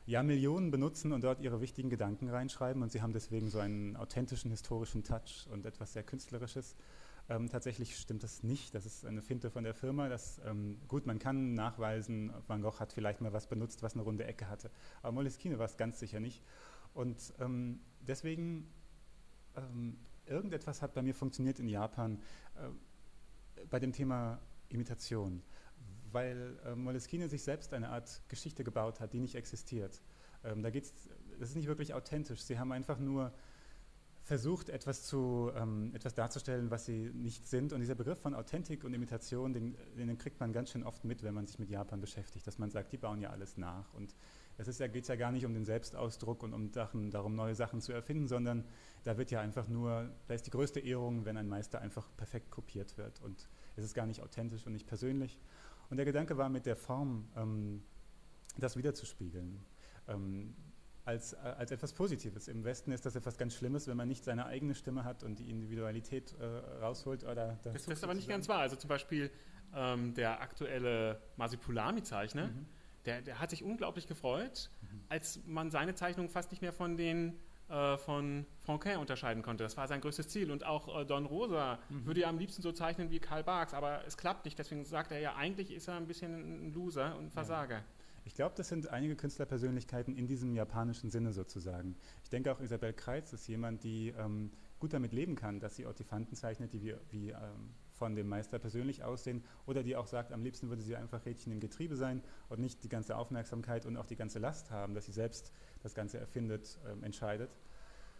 ja, 0.06 0.22
Millionen 0.22 0.70
benutzen 0.70 1.12
und 1.12 1.24
dort 1.24 1.40
ihre 1.40 1.60
wichtigen 1.60 1.90
Gedanken 1.90 2.28
reinschreiben 2.28 2.82
und 2.82 2.92
sie 2.92 3.02
haben 3.02 3.12
deswegen 3.12 3.50
so 3.50 3.58
einen 3.58 3.96
authentischen 3.96 4.52
historischen 4.52 5.02
Touch 5.02 5.48
und 5.50 5.66
etwas 5.66 5.92
sehr 5.92 6.04
Künstlerisches. 6.04 6.76
Ähm, 7.28 7.48
tatsächlich 7.48 7.96
stimmt 7.96 8.22
das 8.22 8.44
nicht. 8.44 8.76
Das 8.76 8.86
ist 8.86 9.04
eine 9.04 9.22
Finte 9.22 9.50
von 9.50 9.64
der 9.64 9.74
Firma. 9.74 10.08
Das, 10.08 10.40
ähm, 10.46 10.78
gut, 10.86 11.04
man 11.04 11.18
kann 11.18 11.54
nachweisen, 11.54 12.32
Van 12.46 12.62
Gogh 12.62 12.78
hat 12.78 12.92
vielleicht 12.92 13.20
mal 13.20 13.32
was 13.32 13.48
benutzt, 13.48 13.82
was 13.82 13.94
eine 13.94 14.04
runde 14.04 14.24
Ecke 14.24 14.48
hatte. 14.48 14.70
Aber 15.02 15.12
Moleskine 15.12 15.58
war 15.58 15.64
es 15.64 15.76
ganz 15.76 15.98
sicher 15.98 16.20
nicht. 16.20 16.44
Und 16.92 17.34
ähm, 17.40 17.80
deswegen, 18.00 18.70
ähm, 19.56 19.96
irgendetwas 20.26 20.80
hat 20.80 20.94
bei 20.94 21.02
mir 21.02 21.14
funktioniert 21.14 21.58
in 21.58 21.66
Japan 21.66 22.20
äh, 22.54 23.64
bei 23.68 23.80
dem 23.80 23.92
Thema 23.92 24.38
Imitation 24.68 25.42
weil 26.14 26.56
äh, 26.64 26.74
Moleskine 26.74 27.28
sich 27.28 27.42
selbst 27.42 27.74
eine 27.74 27.90
Art 27.90 28.22
Geschichte 28.28 28.64
gebaut 28.64 29.00
hat, 29.00 29.12
die 29.12 29.20
nicht 29.20 29.34
existiert. 29.34 30.00
Ähm, 30.44 30.62
da 30.62 30.70
geht's, 30.70 30.94
das 31.38 31.50
ist 31.50 31.56
nicht 31.56 31.66
wirklich 31.66 31.92
authentisch. 31.92 32.40
Sie 32.40 32.58
haben 32.58 32.72
einfach 32.72 32.98
nur 32.98 33.32
versucht, 34.22 34.70
etwas, 34.70 35.02
zu, 35.02 35.50
ähm, 35.54 35.92
etwas 35.94 36.14
darzustellen, 36.14 36.70
was 36.70 36.86
sie 36.86 37.10
nicht 37.12 37.46
sind. 37.46 37.72
Und 37.72 37.80
dieser 37.80 37.96
Begriff 37.96 38.20
von 38.20 38.34
Authentik 38.34 38.84
und 38.84 38.94
Imitation, 38.94 39.52
den, 39.52 39.76
den, 39.98 40.16
kriegt 40.16 40.40
man 40.40 40.52
ganz 40.52 40.70
schön 40.70 40.84
oft 40.84 41.04
mit, 41.04 41.22
wenn 41.22 41.34
man 41.34 41.46
sich 41.46 41.58
mit 41.58 41.68
Japan 41.68 42.00
beschäftigt, 42.00 42.46
dass 42.46 42.58
man 42.58 42.70
sagt, 42.70 42.92
die 42.92 42.96
bauen 42.96 43.20
ja 43.20 43.30
alles 43.30 43.58
nach. 43.58 43.92
Und 43.92 44.14
es 44.58 44.78
ja, 44.78 44.86
geht 44.86 45.08
ja 45.08 45.16
gar 45.16 45.32
nicht 45.32 45.44
um 45.44 45.54
den 45.54 45.64
Selbstausdruck 45.64 46.42
und 46.42 46.52
um 46.52 46.72
Sachen, 46.72 47.10
darum, 47.10 47.34
neue 47.34 47.54
Sachen 47.54 47.80
zu 47.80 47.92
erfinden, 47.92 48.28
sondern 48.28 48.64
da 49.02 49.18
wird 49.18 49.30
ja 49.30 49.40
einfach 49.40 49.68
nur, 49.68 50.10
da 50.26 50.34
ist 50.34 50.46
die 50.46 50.50
größte 50.50 50.80
Ehrung, 50.80 51.24
wenn 51.24 51.36
ein 51.36 51.48
Meister 51.48 51.80
einfach 51.80 52.08
perfekt 52.16 52.50
kopiert 52.50 52.96
wird. 52.96 53.20
Und 53.20 53.48
es 53.76 53.84
ist 53.84 53.94
gar 53.94 54.06
nicht 54.06 54.22
authentisch 54.22 54.66
und 54.66 54.72
nicht 54.72 54.86
persönlich. 54.86 55.40
Und 55.90 55.96
der 55.96 56.06
Gedanke 56.06 56.36
war, 56.36 56.48
mit 56.48 56.66
der 56.66 56.76
Form 56.76 57.28
ähm, 57.36 57.82
das 58.56 58.76
wiederzuspiegeln. 58.76 59.64
Ähm, 60.08 60.54
als, 61.04 61.34
äh, 61.34 61.36
als 61.36 61.70
etwas 61.70 61.92
Positives. 61.92 62.48
Im 62.48 62.64
Westen 62.64 62.92
ist 62.92 63.04
das 63.04 63.14
etwas 63.16 63.36
ganz 63.36 63.54
Schlimmes, 63.54 63.86
wenn 63.86 63.96
man 63.96 64.08
nicht 64.08 64.24
seine 64.24 64.46
eigene 64.46 64.74
Stimme 64.74 65.04
hat 65.04 65.22
und 65.22 65.38
die 65.38 65.50
Individualität 65.50 66.34
äh, 66.38 66.44
rausholt. 66.80 67.24
Oder 67.24 67.58
das, 67.62 67.84
das 67.84 67.88
ist 67.88 68.04
aber 68.04 68.14
nicht 68.14 68.28
ganz 68.28 68.48
wahr. 68.48 68.60
Also 68.60 68.76
zum 68.76 68.88
Beispiel 68.88 69.30
ähm, 69.74 70.14
der 70.14 70.40
aktuelle 70.40 71.20
Masipulami-Zeichner, 71.36 72.48
mhm. 72.48 72.66
Der, 73.06 73.22
der 73.22 73.38
hat 73.38 73.50
sich 73.50 73.62
unglaublich 73.62 74.06
gefreut, 74.06 74.70
mhm. 74.82 75.00
als 75.08 75.40
man 75.46 75.70
seine 75.70 75.94
Zeichnung 75.94 76.28
fast 76.28 76.50
nicht 76.50 76.60
mehr 76.60 76.72
von 76.72 76.96
den 76.96 77.38
äh, 77.68 77.96
von 77.96 78.44
Franquin 78.60 78.98
unterscheiden 78.98 79.42
konnte. 79.42 79.64
Das 79.64 79.76
war 79.76 79.88
sein 79.88 80.02
größtes 80.02 80.28
Ziel. 80.28 80.50
Und 80.50 80.66
auch 80.66 81.00
äh, 81.00 81.06
Don 81.06 81.24
Rosa 81.24 81.78
mhm. 81.88 82.04
würde 82.04 82.20
ja 82.20 82.28
am 82.28 82.38
liebsten 82.38 82.60
so 82.60 82.72
zeichnen 82.72 83.10
wie 83.10 83.20
Karl 83.20 83.42
Barks, 83.42 83.72
aber 83.72 84.04
es 84.06 84.16
klappt 84.16 84.44
nicht. 84.44 84.58
Deswegen 84.58 84.84
sagt 84.84 85.12
er 85.12 85.18
ja, 85.18 85.34
eigentlich 85.34 85.72
ist 85.72 85.88
er 85.88 85.96
ein 85.96 86.06
bisschen 86.06 86.68
ein 86.68 86.72
Loser 86.74 87.16
und 87.16 87.26
ein 87.26 87.30
Versager. 87.30 87.76
Ja. 87.76 87.84
Ich 88.26 88.34
glaube, 88.34 88.54
das 88.56 88.68
sind 88.68 88.88
einige 88.88 89.16
Künstlerpersönlichkeiten 89.16 90.16
in 90.16 90.26
diesem 90.26 90.54
japanischen 90.54 91.10
Sinne 91.10 91.32
sozusagen. 91.32 91.96
Ich 92.22 92.30
denke 92.30 92.52
auch 92.52 92.60
Isabel 92.60 92.92
Kreitz 92.92 93.32
ist 93.32 93.46
jemand, 93.48 93.82
die 93.84 94.14
ähm, 94.18 94.50
gut 94.78 94.92
damit 94.92 95.12
leben 95.12 95.34
kann, 95.34 95.60
dass 95.60 95.76
sie 95.76 95.86
Ortifanten 95.86 96.34
zeichnet, 96.34 96.72
die 96.72 96.82
wie, 96.82 96.94
wie 97.10 97.30
ähm, 97.30 97.74
von 97.98 98.14
dem 98.14 98.28
Meister 98.28 98.58
persönlich 98.58 99.04
aussehen 99.04 99.44
oder 99.66 99.82
die 99.82 99.96
auch 99.96 100.06
sagt, 100.06 100.32
am 100.32 100.42
liebsten 100.42 100.68
würde 100.68 100.82
sie 100.82 100.96
einfach 100.96 101.24
Rädchen 101.24 101.52
im 101.52 101.60
Getriebe 101.60 101.96
sein 101.96 102.22
und 102.48 102.60
nicht 102.60 102.82
die 102.84 102.88
ganze 102.88 103.16
Aufmerksamkeit 103.16 103.86
und 103.86 103.96
auch 103.96 104.06
die 104.06 104.16
ganze 104.16 104.38
Last 104.38 104.70
haben, 104.70 104.94
dass 104.94 105.06
sie 105.06 105.12
selbst 105.12 105.52
das 105.82 105.94
Ganze 105.94 106.18
erfindet, 106.18 106.78
ähm, 106.90 107.02
entscheidet. 107.04 107.56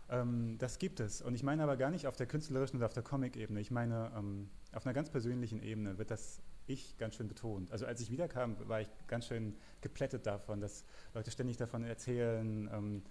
Ähm, 0.09 0.57
das 0.59 0.79
gibt 0.79 1.01
es. 1.01 1.23
Und 1.23 1.35
ich 1.35 1.43
meine 1.43 1.63
aber 1.63 1.77
gar 1.77 1.91
nicht 1.91 2.07
auf 2.07 2.17
der 2.17 2.27
künstlerischen 2.27 2.77
oder 2.77 2.87
auf 2.87 2.93
der 2.93 3.03
Comic-Ebene. 3.03 3.61
Ich 3.61 3.71
meine, 3.71 4.13
ähm, 4.17 4.49
auf 4.73 4.87
einer 4.87 4.95
ganz 4.95 5.11
persönlichen 5.11 5.63
Ebene 5.63 5.99
wird 5.99 6.11
das 6.11 6.43
ich 6.67 6.97
ganz 6.97 7.15
schön 7.17 7.29
betont. 7.29 7.71
Also 7.73 7.87
als 7.87 8.01
ich 8.01 8.11
wiederkam, 8.11 8.57
war 8.69 8.81
ich 8.81 8.89
ganz 9.07 9.27
schön 9.27 9.55
geplättet 9.81 10.27
davon, 10.27 10.61
dass 10.61 10.85
Leute 11.13 11.31
ständig 11.31 11.57
davon 11.57 11.85
erzählen, 11.85 12.71
ähm, 12.73 13.03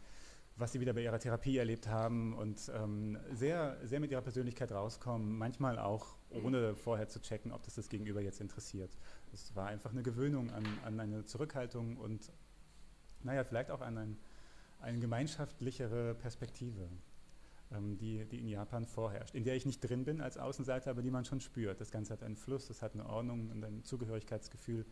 was 0.55 0.71
sie 0.71 0.79
wieder 0.79 0.93
bei 0.93 1.01
ihrer 1.01 1.19
Therapie 1.19 1.57
erlebt 1.57 1.87
haben 1.87 2.33
und 2.33 2.71
ähm, 2.75 3.17
sehr, 3.31 3.77
sehr 3.83 3.99
mit 3.99 4.11
ihrer 4.11 4.21
Persönlichkeit 4.21 4.71
rauskommen, 4.71 5.37
manchmal 5.37 5.79
auch 5.79 6.15
ohne 6.41 6.75
vorher 6.75 7.07
zu 7.07 7.21
checken, 7.21 7.51
ob 7.51 7.63
das 7.63 7.75
das 7.75 7.89
Gegenüber 7.89 8.21
jetzt 8.21 8.41
interessiert. 8.41 8.91
Es 9.33 9.55
war 9.55 9.67
einfach 9.67 9.91
eine 9.91 10.03
Gewöhnung 10.03 10.49
an, 10.51 10.65
an 10.85 10.99
eine 10.99 11.25
Zurückhaltung 11.25 11.97
und 11.97 12.31
naja, 13.23 13.43
vielleicht 13.43 13.71
auch 13.71 13.81
an 13.81 13.97
ein, 13.97 14.17
eine 14.79 14.99
gemeinschaftlichere 14.99 16.15
Perspektive, 16.15 16.87
ähm, 17.71 17.97
die, 17.97 18.25
die 18.25 18.39
in 18.39 18.47
Japan 18.47 18.85
vorherrscht, 18.85 19.35
in 19.35 19.43
der 19.43 19.55
ich 19.55 19.65
nicht 19.65 19.79
drin 19.79 20.03
bin 20.05 20.21
als 20.21 20.37
Außenseiter, 20.37 20.91
aber 20.91 21.01
die 21.01 21.11
man 21.11 21.25
schon 21.25 21.39
spürt. 21.39 21.79
Das 21.79 21.91
Ganze 21.91 22.13
hat 22.13 22.23
einen 22.23 22.35
Fluss, 22.35 22.69
es 22.69 22.81
hat 22.81 22.93
eine 22.93 23.05
Ordnung 23.05 23.49
und 23.49 23.63
ein 23.63 23.83
Zugehörigkeitsgefühl. 23.83 24.85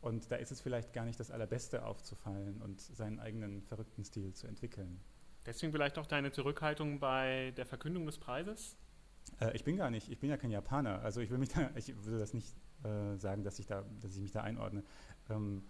Und 0.00 0.30
da 0.32 0.36
ist 0.36 0.50
es 0.50 0.60
vielleicht 0.60 0.92
gar 0.92 1.04
nicht 1.04 1.20
das 1.20 1.30
Allerbeste 1.30 1.84
aufzufallen 1.84 2.60
und 2.60 2.80
seinen 2.80 3.20
eigenen 3.20 3.62
verrückten 3.62 4.04
Stil 4.04 4.32
zu 4.34 4.48
entwickeln. 4.48 5.00
Deswegen 5.46 5.72
vielleicht 5.72 5.98
auch 5.98 6.06
deine 6.06 6.32
Zurückhaltung 6.32 6.98
bei 6.98 7.52
der 7.56 7.66
Verkündung 7.66 8.06
des 8.06 8.18
Preises? 8.18 8.76
Äh, 9.40 9.54
ich 9.54 9.64
bin 9.64 9.76
gar 9.76 9.90
nicht, 9.90 10.10
ich 10.10 10.18
bin 10.18 10.30
ja 10.30 10.36
kein 10.36 10.50
Japaner. 10.50 11.02
Also 11.02 11.20
ich 11.20 11.30
will 11.30 11.38
mich 11.38 11.48
da, 11.54 11.70
ich 11.74 11.94
würde 12.04 12.18
das 12.18 12.34
nicht 12.34 12.54
äh, 12.84 13.16
sagen, 13.16 13.44
dass 13.44 13.58
ich 13.58 13.66
da, 13.66 13.84
dass 14.00 14.14
ich 14.14 14.22
mich 14.22 14.32
da 14.32 14.42
einordne. 14.42 14.82
Ähm, 15.30 15.62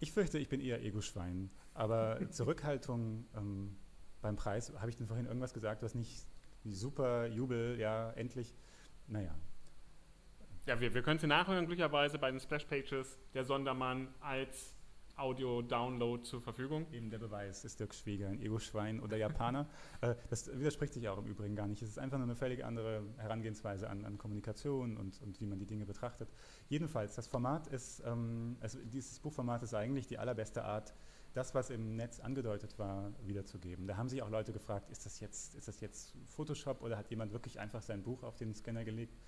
ich 0.00 0.12
fürchte, 0.12 0.38
ich 0.38 0.48
bin 0.48 0.60
eher 0.60 0.82
Ego-Schwein. 0.82 1.50
Aber 1.74 2.18
Zurückhaltung 2.30 3.26
ähm, 3.36 3.76
beim 4.20 4.36
Preis, 4.36 4.72
habe 4.78 4.90
ich 4.90 4.96
denn 4.96 5.06
vorhin 5.06 5.26
irgendwas 5.26 5.54
gesagt, 5.54 5.82
was 5.82 5.94
nicht 5.94 6.26
super 6.64 7.26
Jubel, 7.26 7.78
ja, 7.78 8.12
endlich, 8.12 8.54
naja, 9.08 9.34
ja, 10.66 10.80
wir, 10.80 10.94
wir 10.94 11.02
können 11.02 11.18
sie 11.18 11.26
nachhören, 11.26 11.66
glücklicherweise 11.66 12.18
bei 12.18 12.30
den 12.30 12.38
Splash-Pages 12.38 13.18
der 13.34 13.44
Sondermann 13.44 14.08
als 14.20 14.74
Audio-Download 15.16 16.22
zur 16.22 16.40
Verfügung. 16.40 16.86
Eben 16.92 17.10
der 17.10 17.18
Beweis 17.18 17.64
ist 17.64 17.80
Dirk 17.80 17.94
Schwieger, 17.94 18.28
ein 18.28 18.40
Ego-Schwein 18.40 19.00
oder 19.00 19.16
Japaner. 19.16 19.68
äh, 20.00 20.14
das 20.30 20.46
widerspricht 20.58 20.94
sich 20.94 21.08
auch 21.08 21.18
im 21.18 21.26
Übrigen 21.26 21.54
gar 21.54 21.66
nicht. 21.66 21.82
Es 21.82 21.90
ist 21.90 21.98
einfach 21.98 22.18
nur 22.18 22.26
eine 22.26 22.36
völlig 22.36 22.64
andere 22.64 23.02
Herangehensweise 23.18 23.88
an, 23.88 24.04
an 24.04 24.18
Kommunikation 24.18 24.96
und, 24.96 25.20
und, 25.22 25.40
wie 25.40 25.46
man 25.46 25.58
die 25.58 25.66
Dinge 25.66 25.86
betrachtet. 25.86 26.28
Jedenfalls, 26.68 27.14
das 27.14 27.26
Format 27.26 27.66
ist, 27.68 28.02
ähm, 28.06 28.56
also 28.60 28.78
dieses 28.84 29.18
Buchformat 29.18 29.62
ist 29.62 29.74
eigentlich 29.74 30.06
die 30.06 30.18
allerbeste 30.18 30.64
Art, 30.64 30.94
das, 31.34 31.54
was 31.54 31.70
im 31.70 31.96
Netz 31.96 32.20
angedeutet 32.20 32.78
war, 32.78 33.12
wiederzugeben. 33.24 33.86
Da 33.86 33.96
haben 33.96 34.08
sich 34.08 34.22
auch 34.22 34.30
Leute 34.30 34.52
gefragt, 34.52 34.90
ist 34.90 35.06
das 35.06 35.20
jetzt, 35.20 35.54
ist 35.54 35.66
das 35.66 35.80
jetzt 35.80 36.14
Photoshop 36.26 36.82
oder 36.82 36.98
hat 36.98 37.10
jemand 37.10 37.32
wirklich 37.32 37.58
einfach 37.58 37.82
sein 37.82 38.02
Buch 38.02 38.22
auf 38.22 38.36
den 38.36 38.54
Scanner 38.54 38.84
gelegt? 38.84 39.18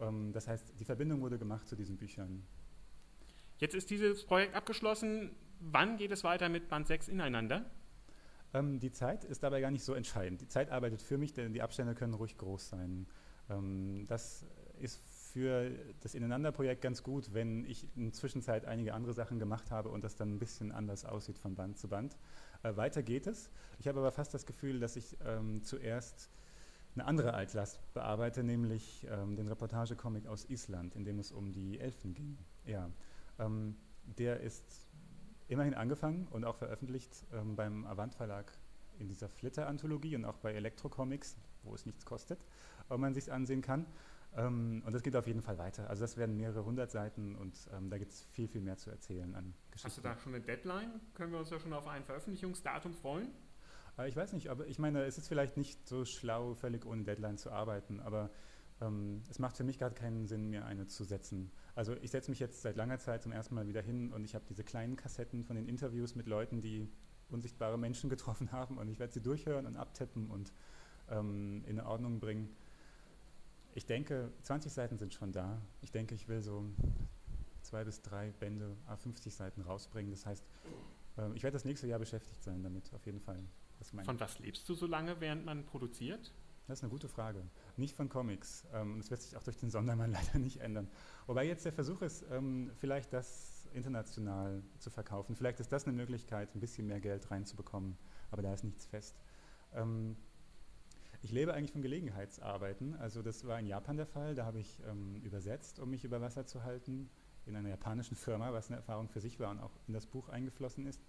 Ähm, 0.00 0.32
das 0.32 0.48
heißt, 0.48 0.74
die 0.78 0.84
Verbindung 0.84 1.20
wurde 1.22 1.38
gemacht 1.38 1.66
zu 1.68 1.76
diesen 1.76 1.96
Büchern. 1.96 2.46
Jetzt 3.58 3.74
ist 3.74 3.90
dieses 3.90 4.24
Projekt 4.24 4.54
abgeschlossen. 4.54 5.34
Wann 5.60 5.96
geht 5.96 6.10
es 6.10 6.24
weiter 6.24 6.48
mit 6.48 6.68
Band 6.68 6.86
6 6.86 7.08
ineinander? 7.08 7.64
Ähm, 8.52 8.78
die 8.78 8.92
Zeit 8.92 9.24
ist 9.24 9.42
dabei 9.42 9.60
gar 9.60 9.70
nicht 9.70 9.84
so 9.84 9.94
entscheidend. 9.94 10.40
Die 10.42 10.48
Zeit 10.48 10.70
arbeitet 10.70 11.00
für 11.00 11.16
mich, 11.18 11.32
denn 11.32 11.52
die 11.52 11.62
Abstände 11.62 11.94
können 11.94 12.14
ruhig 12.14 12.36
groß 12.36 12.68
sein. 12.68 13.06
Ähm, 13.48 14.04
das 14.08 14.44
ist 14.78 15.00
für 15.32 15.70
das 16.00 16.14
Ineinanderprojekt 16.14 16.82
ganz 16.82 17.02
gut, 17.02 17.32
wenn 17.32 17.64
ich 17.64 17.86
in 17.96 18.04
der 18.04 18.12
Zwischenzeit 18.12 18.66
einige 18.66 18.92
andere 18.92 19.14
Sachen 19.14 19.38
gemacht 19.38 19.70
habe 19.70 19.88
und 19.88 20.04
das 20.04 20.16
dann 20.16 20.34
ein 20.34 20.38
bisschen 20.38 20.70
anders 20.70 21.04
aussieht 21.04 21.38
von 21.38 21.54
Band 21.54 21.78
zu 21.78 21.88
Band. 21.88 22.16
Äh, 22.62 22.76
weiter 22.76 23.02
geht 23.02 23.26
es. 23.26 23.50
Ich 23.78 23.88
habe 23.88 24.00
aber 24.00 24.12
fast 24.12 24.34
das 24.34 24.44
Gefühl, 24.44 24.80
dass 24.80 24.96
ich 24.96 25.16
ähm, 25.24 25.62
zuerst 25.62 26.30
eine 26.94 27.06
andere 27.06 27.34
Altlast 27.34 27.80
bearbeite, 27.94 28.42
nämlich 28.42 29.06
ähm, 29.10 29.36
den 29.36 29.48
Reportagecomic 29.48 30.26
aus 30.26 30.46
Island, 30.48 30.94
in 30.94 31.04
dem 31.04 31.18
es 31.18 31.32
um 31.32 31.52
die 31.52 31.78
Elfen 31.78 32.14
ging. 32.14 32.38
Ja, 32.64 32.90
ähm, 33.38 33.76
der 34.04 34.40
ist 34.40 34.88
immerhin 35.48 35.74
angefangen 35.74 36.26
und 36.30 36.44
auch 36.44 36.56
veröffentlicht 36.56 37.24
ähm, 37.32 37.56
beim 37.56 37.86
Avant 37.86 38.14
Verlag 38.14 38.52
in 38.98 39.08
dieser 39.08 39.28
Flitter-Anthologie 39.28 40.16
und 40.16 40.24
auch 40.24 40.38
bei 40.38 40.52
Elektro-Comics, 40.54 41.36
wo 41.62 41.74
es 41.74 41.86
nichts 41.86 42.04
kostet, 42.04 42.44
ob 42.88 42.98
man 42.98 43.14
sich 43.14 43.32
ansehen 43.32 43.62
kann. 43.62 43.86
Ähm, 44.36 44.82
und 44.84 44.92
das 44.92 45.02
geht 45.02 45.16
auf 45.16 45.26
jeden 45.26 45.42
Fall 45.42 45.58
weiter. 45.58 45.88
Also 45.88 46.02
das 46.02 46.16
werden 46.16 46.36
mehrere 46.36 46.64
hundert 46.64 46.90
Seiten 46.90 47.36
und 47.36 47.68
ähm, 47.72 47.90
da 47.90 47.98
gibt 47.98 48.12
es 48.12 48.24
viel, 48.32 48.48
viel 48.48 48.60
mehr 48.60 48.76
zu 48.76 48.90
erzählen 48.90 49.34
an 49.34 49.54
Geschichten. 49.70 49.88
Hast 49.88 49.98
du 49.98 50.02
da 50.02 50.16
schon 50.16 50.34
eine 50.34 50.44
Deadline? 50.44 51.00
Können 51.14 51.32
wir 51.32 51.38
uns 51.38 51.50
ja 51.50 51.58
schon 51.58 51.72
auf 51.72 51.86
ein 51.86 52.04
Veröffentlichungsdatum 52.04 52.94
freuen? 52.94 53.28
Äh, 53.98 54.08
ich 54.08 54.16
weiß 54.16 54.32
nicht, 54.32 54.48
aber 54.48 54.66
ich 54.66 54.78
meine, 54.78 55.04
es 55.04 55.18
ist 55.18 55.28
vielleicht 55.28 55.56
nicht 55.56 55.88
so 55.88 56.04
schlau, 56.04 56.54
völlig 56.54 56.84
ohne 56.86 57.04
Deadline 57.04 57.38
zu 57.38 57.50
arbeiten, 57.50 58.00
aber 58.00 58.30
ähm, 58.80 59.22
es 59.30 59.38
macht 59.38 59.56
für 59.56 59.64
mich 59.64 59.78
gerade 59.78 59.94
keinen 59.94 60.26
Sinn, 60.26 60.50
mir 60.50 60.66
eine 60.66 60.86
zu 60.86 61.04
setzen. 61.04 61.50
Also 61.76 61.94
ich 62.00 62.10
setze 62.10 62.30
mich 62.30 62.40
jetzt 62.40 62.62
seit 62.62 62.74
langer 62.76 62.98
Zeit 62.98 63.22
zum 63.22 63.32
ersten 63.32 63.54
Mal 63.54 63.68
wieder 63.68 63.82
hin 63.82 64.10
und 64.10 64.24
ich 64.24 64.34
habe 64.34 64.46
diese 64.48 64.64
kleinen 64.64 64.96
Kassetten 64.96 65.44
von 65.44 65.56
den 65.56 65.68
Interviews 65.68 66.14
mit 66.14 66.26
Leuten, 66.26 66.62
die 66.62 66.88
unsichtbare 67.28 67.78
Menschen 67.78 68.08
getroffen 68.14 68.50
haben 68.50 68.78
und 68.78 68.88
ich 68.88 68.98
werde 68.98 69.12
sie 69.12 69.20
durchhören 69.20 69.66
und 69.66 69.76
abtippen 69.76 70.30
und 70.30 70.52
ähm, 71.10 71.62
in 71.66 71.78
Ordnung 71.78 72.18
bringen. 72.18 72.48
Ich 73.74 73.84
denke, 73.84 74.32
20 74.40 74.72
Seiten 74.72 74.96
sind 74.96 75.12
schon 75.12 75.32
da. 75.32 75.60
Ich 75.82 75.90
denke, 75.92 76.14
ich 76.14 76.28
will 76.28 76.40
so 76.40 76.64
zwei 77.60 77.84
bis 77.84 78.00
drei 78.00 78.32
Bände, 78.40 78.74
50 78.96 79.34
Seiten 79.34 79.60
rausbringen. 79.60 80.10
Das 80.10 80.24
heißt, 80.24 80.46
ähm, 81.18 81.34
ich 81.34 81.42
werde 81.42 81.56
das 81.56 81.66
nächste 81.66 81.86
Jahr 81.86 81.98
beschäftigt 81.98 82.42
sein 82.42 82.62
damit, 82.62 82.90
auf 82.94 83.04
jeden 83.04 83.20
Fall. 83.20 83.44
Von 84.04 84.18
was 84.18 84.38
lebst 84.38 84.66
du 84.70 84.74
so 84.74 84.86
lange, 84.86 85.20
während 85.20 85.44
man 85.44 85.66
produziert? 85.66 86.32
Das 86.66 86.80
ist 86.80 86.82
eine 86.82 86.90
gute 86.90 87.08
Frage. 87.08 87.42
Nicht 87.76 87.94
von 87.94 88.08
Comics. 88.08 88.66
Ähm, 88.72 88.98
das 88.98 89.10
wird 89.10 89.22
sich 89.22 89.36
auch 89.36 89.42
durch 89.42 89.56
den 89.56 89.70
Sondermann 89.70 90.10
leider 90.12 90.38
nicht 90.38 90.58
ändern. 90.58 90.88
Wobei 91.26 91.46
jetzt 91.46 91.64
der 91.64 91.72
Versuch 91.72 92.02
ist, 92.02 92.24
ähm, 92.30 92.72
vielleicht 92.80 93.12
das 93.12 93.68
international 93.72 94.62
zu 94.78 94.90
verkaufen. 94.90 95.36
Vielleicht 95.36 95.60
ist 95.60 95.70
das 95.70 95.84
eine 95.84 95.92
Möglichkeit, 95.92 96.54
ein 96.54 96.60
bisschen 96.60 96.86
mehr 96.86 97.00
Geld 97.00 97.30
reinzubekommen. 97.30 97.96
Aber 98.32 98.42
da 98.42 98.52
ist 98.52 98.64
nichts 98.64 98.86
fest. 98.86 99.16
Ähm, 99.74 100.16
ich 101.22 101.30
lebe 101.30 101.54
eigentlich 101.54 101.72
von 101.72 101.82
Gelegenheitsarbeiten. 101.82 102.96
Also 102.96 103.22
das 103.22 103.46
war 103.46 103.60
in 103.60 103.66
Japan 103.66 103.96
der 103.96 104.06
Fall. 104.06 104.34
Da 104.34 104.44
habe 104.44 104.60
ich 104.60 104.80
übersetzt, 105.24 105.80
um 105.80 105.90
mich 105.90 106.04
über 106.04 106.20
Wasser 106.20 106.46
zu 106.46 106.62
halten, 106.62 107.08
in 107.46 107.56
einer 107.56 107.70
japanischen 107.70 108.16
Firma, 108.16 108.52
was 108.52 108.68
eine 108.68 108.76
Erfahrung 108.76 109.08
für 109.08 109.20
sich 109.20 109.40
war 109.40 109.50
und 109.50 109.58
auch 109.58 109.72
in 109.88 109.94
das 109.94 110.06
Buch 110.06 110.28
eingeflossen 110.28 110.86
ist. 110.86 111.00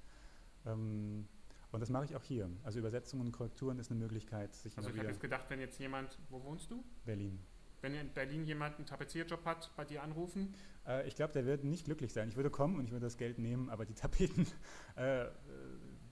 Und 1.71 1.79
das 1.79 1.89
mache 1.89 2.05
ich 2.05 2.15
auch 2.15 2.23
hier. 2.23 2.49
Also 2.63 2.79
Übersetzungen 2.79 3.27
und 3.27 3.31
Korrekturen 3.31 3.79
ist 3.79 3.91
eine 3.91 3.99
Möglichkeit, 3.99 4.55
sich 4.55 4.77
Also 4.77 4.89
ich 4.89 4.97
habe 4.97 5.07
jetzt 5.07 5.21
gedacht, 5.21 5.45
wenn 5.49 5.59
jetzt 5.59 5.79
jemand, 5.79 6.17
wo 6.29 6.43
wohnst 6.43 6.71
du? 6.71 6.83
Berlin. 7.05 7.39
Wenn 7.81 7.93
in 7.93 8.09
Berlin 8.09 8.45
jemand 8.45 8.77
einen 8.77 8.85
Tapezierjob 8.85 9.45
hat, 9.45 9.71
bei 9.75 9.85
dir 9.85 10.01
anrufen? 10.01 10.55
Äh, 10.87 11.07
ich 11.07 11.15
glaube, 11.15 11.33
der 11.33 11.45
wird 11.45 11.63
nicht 11.63 11.85
glücklich 11.85 12.11
sein. 12.11 12.29
Ich 12.29 12.35
würde 12.35 12.49
kommen 12.49 12.77
und 12.77 12.85
ich 12.85 12.91
würde 12.91 13.05
das 13.05 13.17
Geld 13.17 13.37
nehmen, 13.37 13.69
aber 13.69 13.85
die 13.85 13.93
Tapeten 13.93 14.47
äh, 14.95 15.25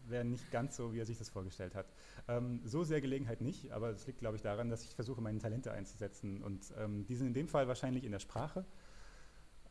wären 0.07 0.29
nicht 0.29 0.51
ganz 0.51 0.75
so, 0.75 0.93
wie 0.93 0.99
er 0.99 1.05
sich 1.05 1.17
das 1.17 1.29
vorgestellt 1.29 1.73
hat. 1.73 1.87
Ähm, 2.27 2.61
so 2.63 2.83
sehr 2.83 3.01
Gelegenheit 3.01 3.41
nicht, 3.41 3.71
aber 3.71 3.89
es 3.89 4.05
liegt, 4.05 4.19
glaube 4.19 4.35
ich, 4.35 4.41
daran, 4.41 4.69
dass 4.69 4.83
ich 4.83 4.93
versuche, 4.93 5.21
meine 5.21 5.39
Talente 5.39 5.71
einzusetzen. 5.71 6.43
Und 6.43 6.73
ähm, 6.77 7.05
die 7.07 7.15
sind 7.15 7.27
in 7.27 7.33
dem 7.33 7.47
Fall 7.47 7.67
wahrscheinlich 7.67 8.03
in 8.03 8.11
der 8.11 8.19
Sprache 8.19 8.65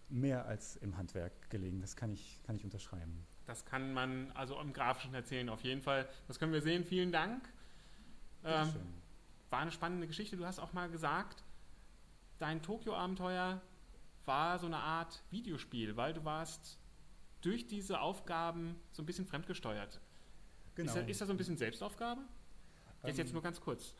mehr 0.09 0.47
als 0.47 0.77
im 0.77 0.97
Handwerk 0.97 1.51
gelegen. 1.51 1.81
Das 1.81 1.95
kann 1.95 2.11
ich, 2.11 2.43
kann 2.43 2.57
ich 2.57 2.65
unterschreiben. 2.65 3.27
Das 3.47 3.65
kann 3.65 3.93
man 3.93 4.31
also 4.33 4.59
im 4.61 4.73
Grafischen 4.73 5.15
erzählen, 5.15 5.49
auf 5.49 5.63
jeden 5.63 5.83
Fall. 5.83 6.09
Das 6.29 6.39
können 6.39 6.53
wir 6.53 6.63
sehen. 6.63 6.85
Vielen 6.85 7.13
Dank. 7.13 7.47
Ähm, 8.45 8.73
war 9.51 9.61
eine 9.61 9.71
spannende 9.71 10.07
Geschichte. 10.07 10.37
Du 10.37 10.47
hast 10.47 10.59
auch 10.59 10.73
mal 10.73 10.91
gesagt, 10.91 11.45
dein 12.39 12.63
Tokio-Abenteuer 12.63 13.61
war 14.25 14.59
so 14.59 14.67
eine 14.67 14.79
Art 14.79 15.23
Videospiel, 15.31 15.97
weil 15.97 16.15
du 16.15 16.25
warst 16.25 16.79
durch 17.43 17.67
diese 17.67 18.01
Aufgaben 18.01 18.81
so 18.93 19.03
ein 19.03 19.07
bisschen 19.07 19.27
fremdgesteuert. 19.27 20.01
Genau. 20.75 20.91
Ist, 20.91 20.97
das, 20.97 21.09
ist 21.09 21.21
das 21.21 21.29
so 21.29 21.35
ein 21.35 21.37
bisschen 21.37 21.59
Selbstaufgabe? 21.59 22.23
Jetzt, 23.05 23.19
ähm, 23.19 23.25
jetzt 23.25 23.33
nur 23.33 23.43
ganz 23.43 23.61
kurz. 23.61 23.95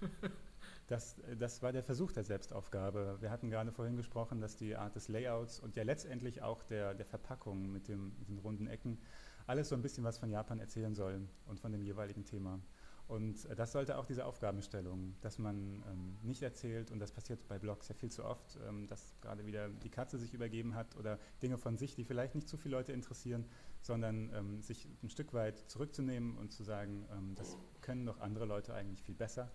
Das, 0.90 1.14
das 1.38 1.62
war 1.62 1.70
der 1.70 1.84
Versuch 1.84 2.10
der 2.10 2.24
Selbstaufgabe. 2.24 3.18
Wir 3.20 3.30
hatten 3.30 3.48
gerade 3.48 3.70
vorhin 3.70 3.94
gesprochen, 3.94 4.40
dass 4.40 4.56
die 4.56 4.74
Art 4.74 4.96
des 4.96 5.06
Layouts 5.06 5.60
und 5.60 5.76
ja 5.76 5.84
letztendlich 5.84 6.42
auch 6.42 6.64
der, 6.64 6.94
der 6.94 7.06
Verpackung 7.06 7.70
mit, 7.70 7.86
dem, 7.86 8.12
mit 8.18 8.28
den 8.28 8.38
runden 8.38 8.66
Ecken 8.66 8.98
alles 9.46 9.68
so 9.68 9.76
ein 9.76 9.82
bisschen 9.82 10.02
was 10.02 10.18
von 10.18 10.30
Japan 10.30 10.58
erzählen 10.58 10.96
soll 10.96 11.28
und 11.46 11.60
von 11.60 11.70
dem 11.70 11.84
jeweiligen 11.84 12.24
Thema. 12.24 12.58
Und 13.06 13.48
das 13.56 13.70
sollte 13.70 13.98
auch 13.98 14.04
diese 14.04 14.24
Aufgabenstellung, 14.24 15.14
dass 15.20 15.38
man 15.38 15.84
ähm, 15.88 16.16
nicht 16.22 16.42
erzählt, 16.42 16.90
und 16.90 16.98
das 16.98 17.12
passiert 17.12 17.46
bei 17.46 17.60
Blogs 17.60 17.86
ja 17.86 17.94
viel 17.94 18.10
zu 18.10 18.24
oft, 18.24 18.58
ähm, 18.68 18.88
dass 18.88 19.14
gerade 19.20 19.46
wieder 19.46 19.68
die 19.68 19.90
Katze 19.90 20.18
sich 20.18 20.34
übergeben 20.34 20.74
hat 20.74 20.96
oder 20.96 21.20
Dinge 21.40 21.58
von 21.58 21.76
sich, 21.76 21.94
die 21.94 22.04
vielleicht 22.04 22.34
nicht 22.34 22.48
zu 22.48 22.56
viele 22.56 22.76
Leute 22.76 22.92
interessieren, 22.92 23.46
sondern 23.80 24.32
ähm, 24.34 24.60
sich 24.60 24.88
ein 25.04 25.08
Stück 25.08 25.34
weit 25.34 25.58
zurückzunehmen 25.70 26.36
und 26.36 26.52
zu 26.52 26.64
sagen, 26.64 27.06
ähm, 27.12 27.36
das 27.36 27.56
können 27.80 28.06
doch 28.06 28.18
andere 28.18 28.44
Leute 28.44 28.74
eigentlich 28.74 29.02
viel 29.02 29.14
besser 29.14 29.52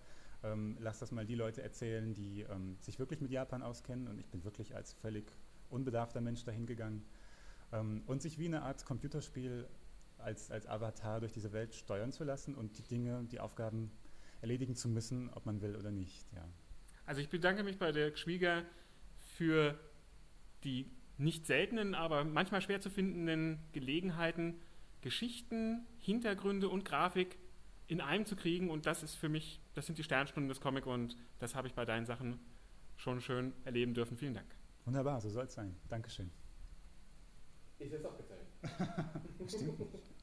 ähm, 0.52 0.76
lass 0.80 0.98
das 0.98 1.12
mal 1.12 1.26
die 1.26 1.34
Leute 1.34 1.62
erzählen, 1.62 2.14
die 2.14 2.42
ähm, 2.42 2.76
sich 2.80 2.98
wirklich 2.98 3.20
mit 3.20 3.30
Japan 3.30 3.62
auskennen 3.62 4.08
und 4.08 4.18
ich 4.18 4.28
bin 4.28 4.44
wirklich 4.44 4.74
als 4.74 4.92
völlig 4.92 5.32
unbedarfter 5.70 6.20
Mensch 6.20 6.44
dahin 6.44 6.66
gegangen 6.66 7.04
ähm, 7.72 8.02
und 8.06 8.22
sich 8.22 8.38
wie 8.38 8.46
eine 8.46 8.62
Art 8.62 8.84
Computerspiel 8.84 9.66
als, 10.18 10.50
als 10.50 10.66
Avatar 10.66 11.20
durch 11.20 11.32
diese 11.32 11.52
Welt 11.52 11.74
steuern 11.74 12.12
zu 12.12 12.24
lassen 12.24 12.54
und 12.54 12.78
die 12.78 12.82
Dinge, 12.82 13.24
die 13.30 13.40
Aufgaben 13.40 13.90
erledigen 14.40 14.74
zu 14.74 14.88
müssen, 14.88 15.30
ob 15.30 15.46
man 15.46 15.60
will 15.60 15.76
oder 15.76 15.90
nicht. 15.90 16.26
Ja. 16.34 16.46
Also 17.04 17.20
ich 17.20 17.28
bedanke 17.28 17.62
mich 17.62 17.78
bei 17.78 17.92
der 17.92 18.16
Schwieger 18.16 18.64
für 19.36 19.78
die 20.64 20.90
nicht 21.18 21.46
seltenen, 21.46 21.94
aber 21.94 22.24
manchmal 22.24 22.60
schwer 22.60 22.80
zu 22.80 22.90
findenden 22.90 23.58
Gelegenheiten, 23.72 24.60
Geschichten, 25.00 25.86
Hintergründe 25.98 26.68
und 26.68 26.84
Grafik 26.84 27.38
in 27.88 28.00
einem 28.00 28.26
zu 28.26 28.36
kriegen 28.36 28.70
und 28.70 28.86
das 28.86 29.02
ist 29.02 29.14
für 29.14 29.28
mich, 29.28 29.60
das 29.74 29.86
sind 29.86 29.98
die 29.98 30.04
Sternstunden 30.04 30.48
des 30.48 30.60
Comic 30.60 30.86
und 30.86 31.16
das 31.38 31.54
habe 31.54 31.68
ich 31.68 31.74
bei 31.74 31.84
deinen 31.84 32.06
Sachen 32.06 32.38
schon 32.96 33.20
schön 33.20 33.52
erleben 33.64 33.94
dürfen. 33.94 34.16
Vielen 34.16 34.34
Dank. 34.34 34.46
Wunderbar, 34.84 35.20
so 35.20 35.28
soll 35.28 35.44
es 35.44 35.54
sein. 35.54 35.76
Dankeschön. 35.88 36.30
Es 37.78 38.04
auch 38.04 38.14
bezahlen. 38.14 38.46
Stimmt 39.48 39.78
nicht. 39.78 40.15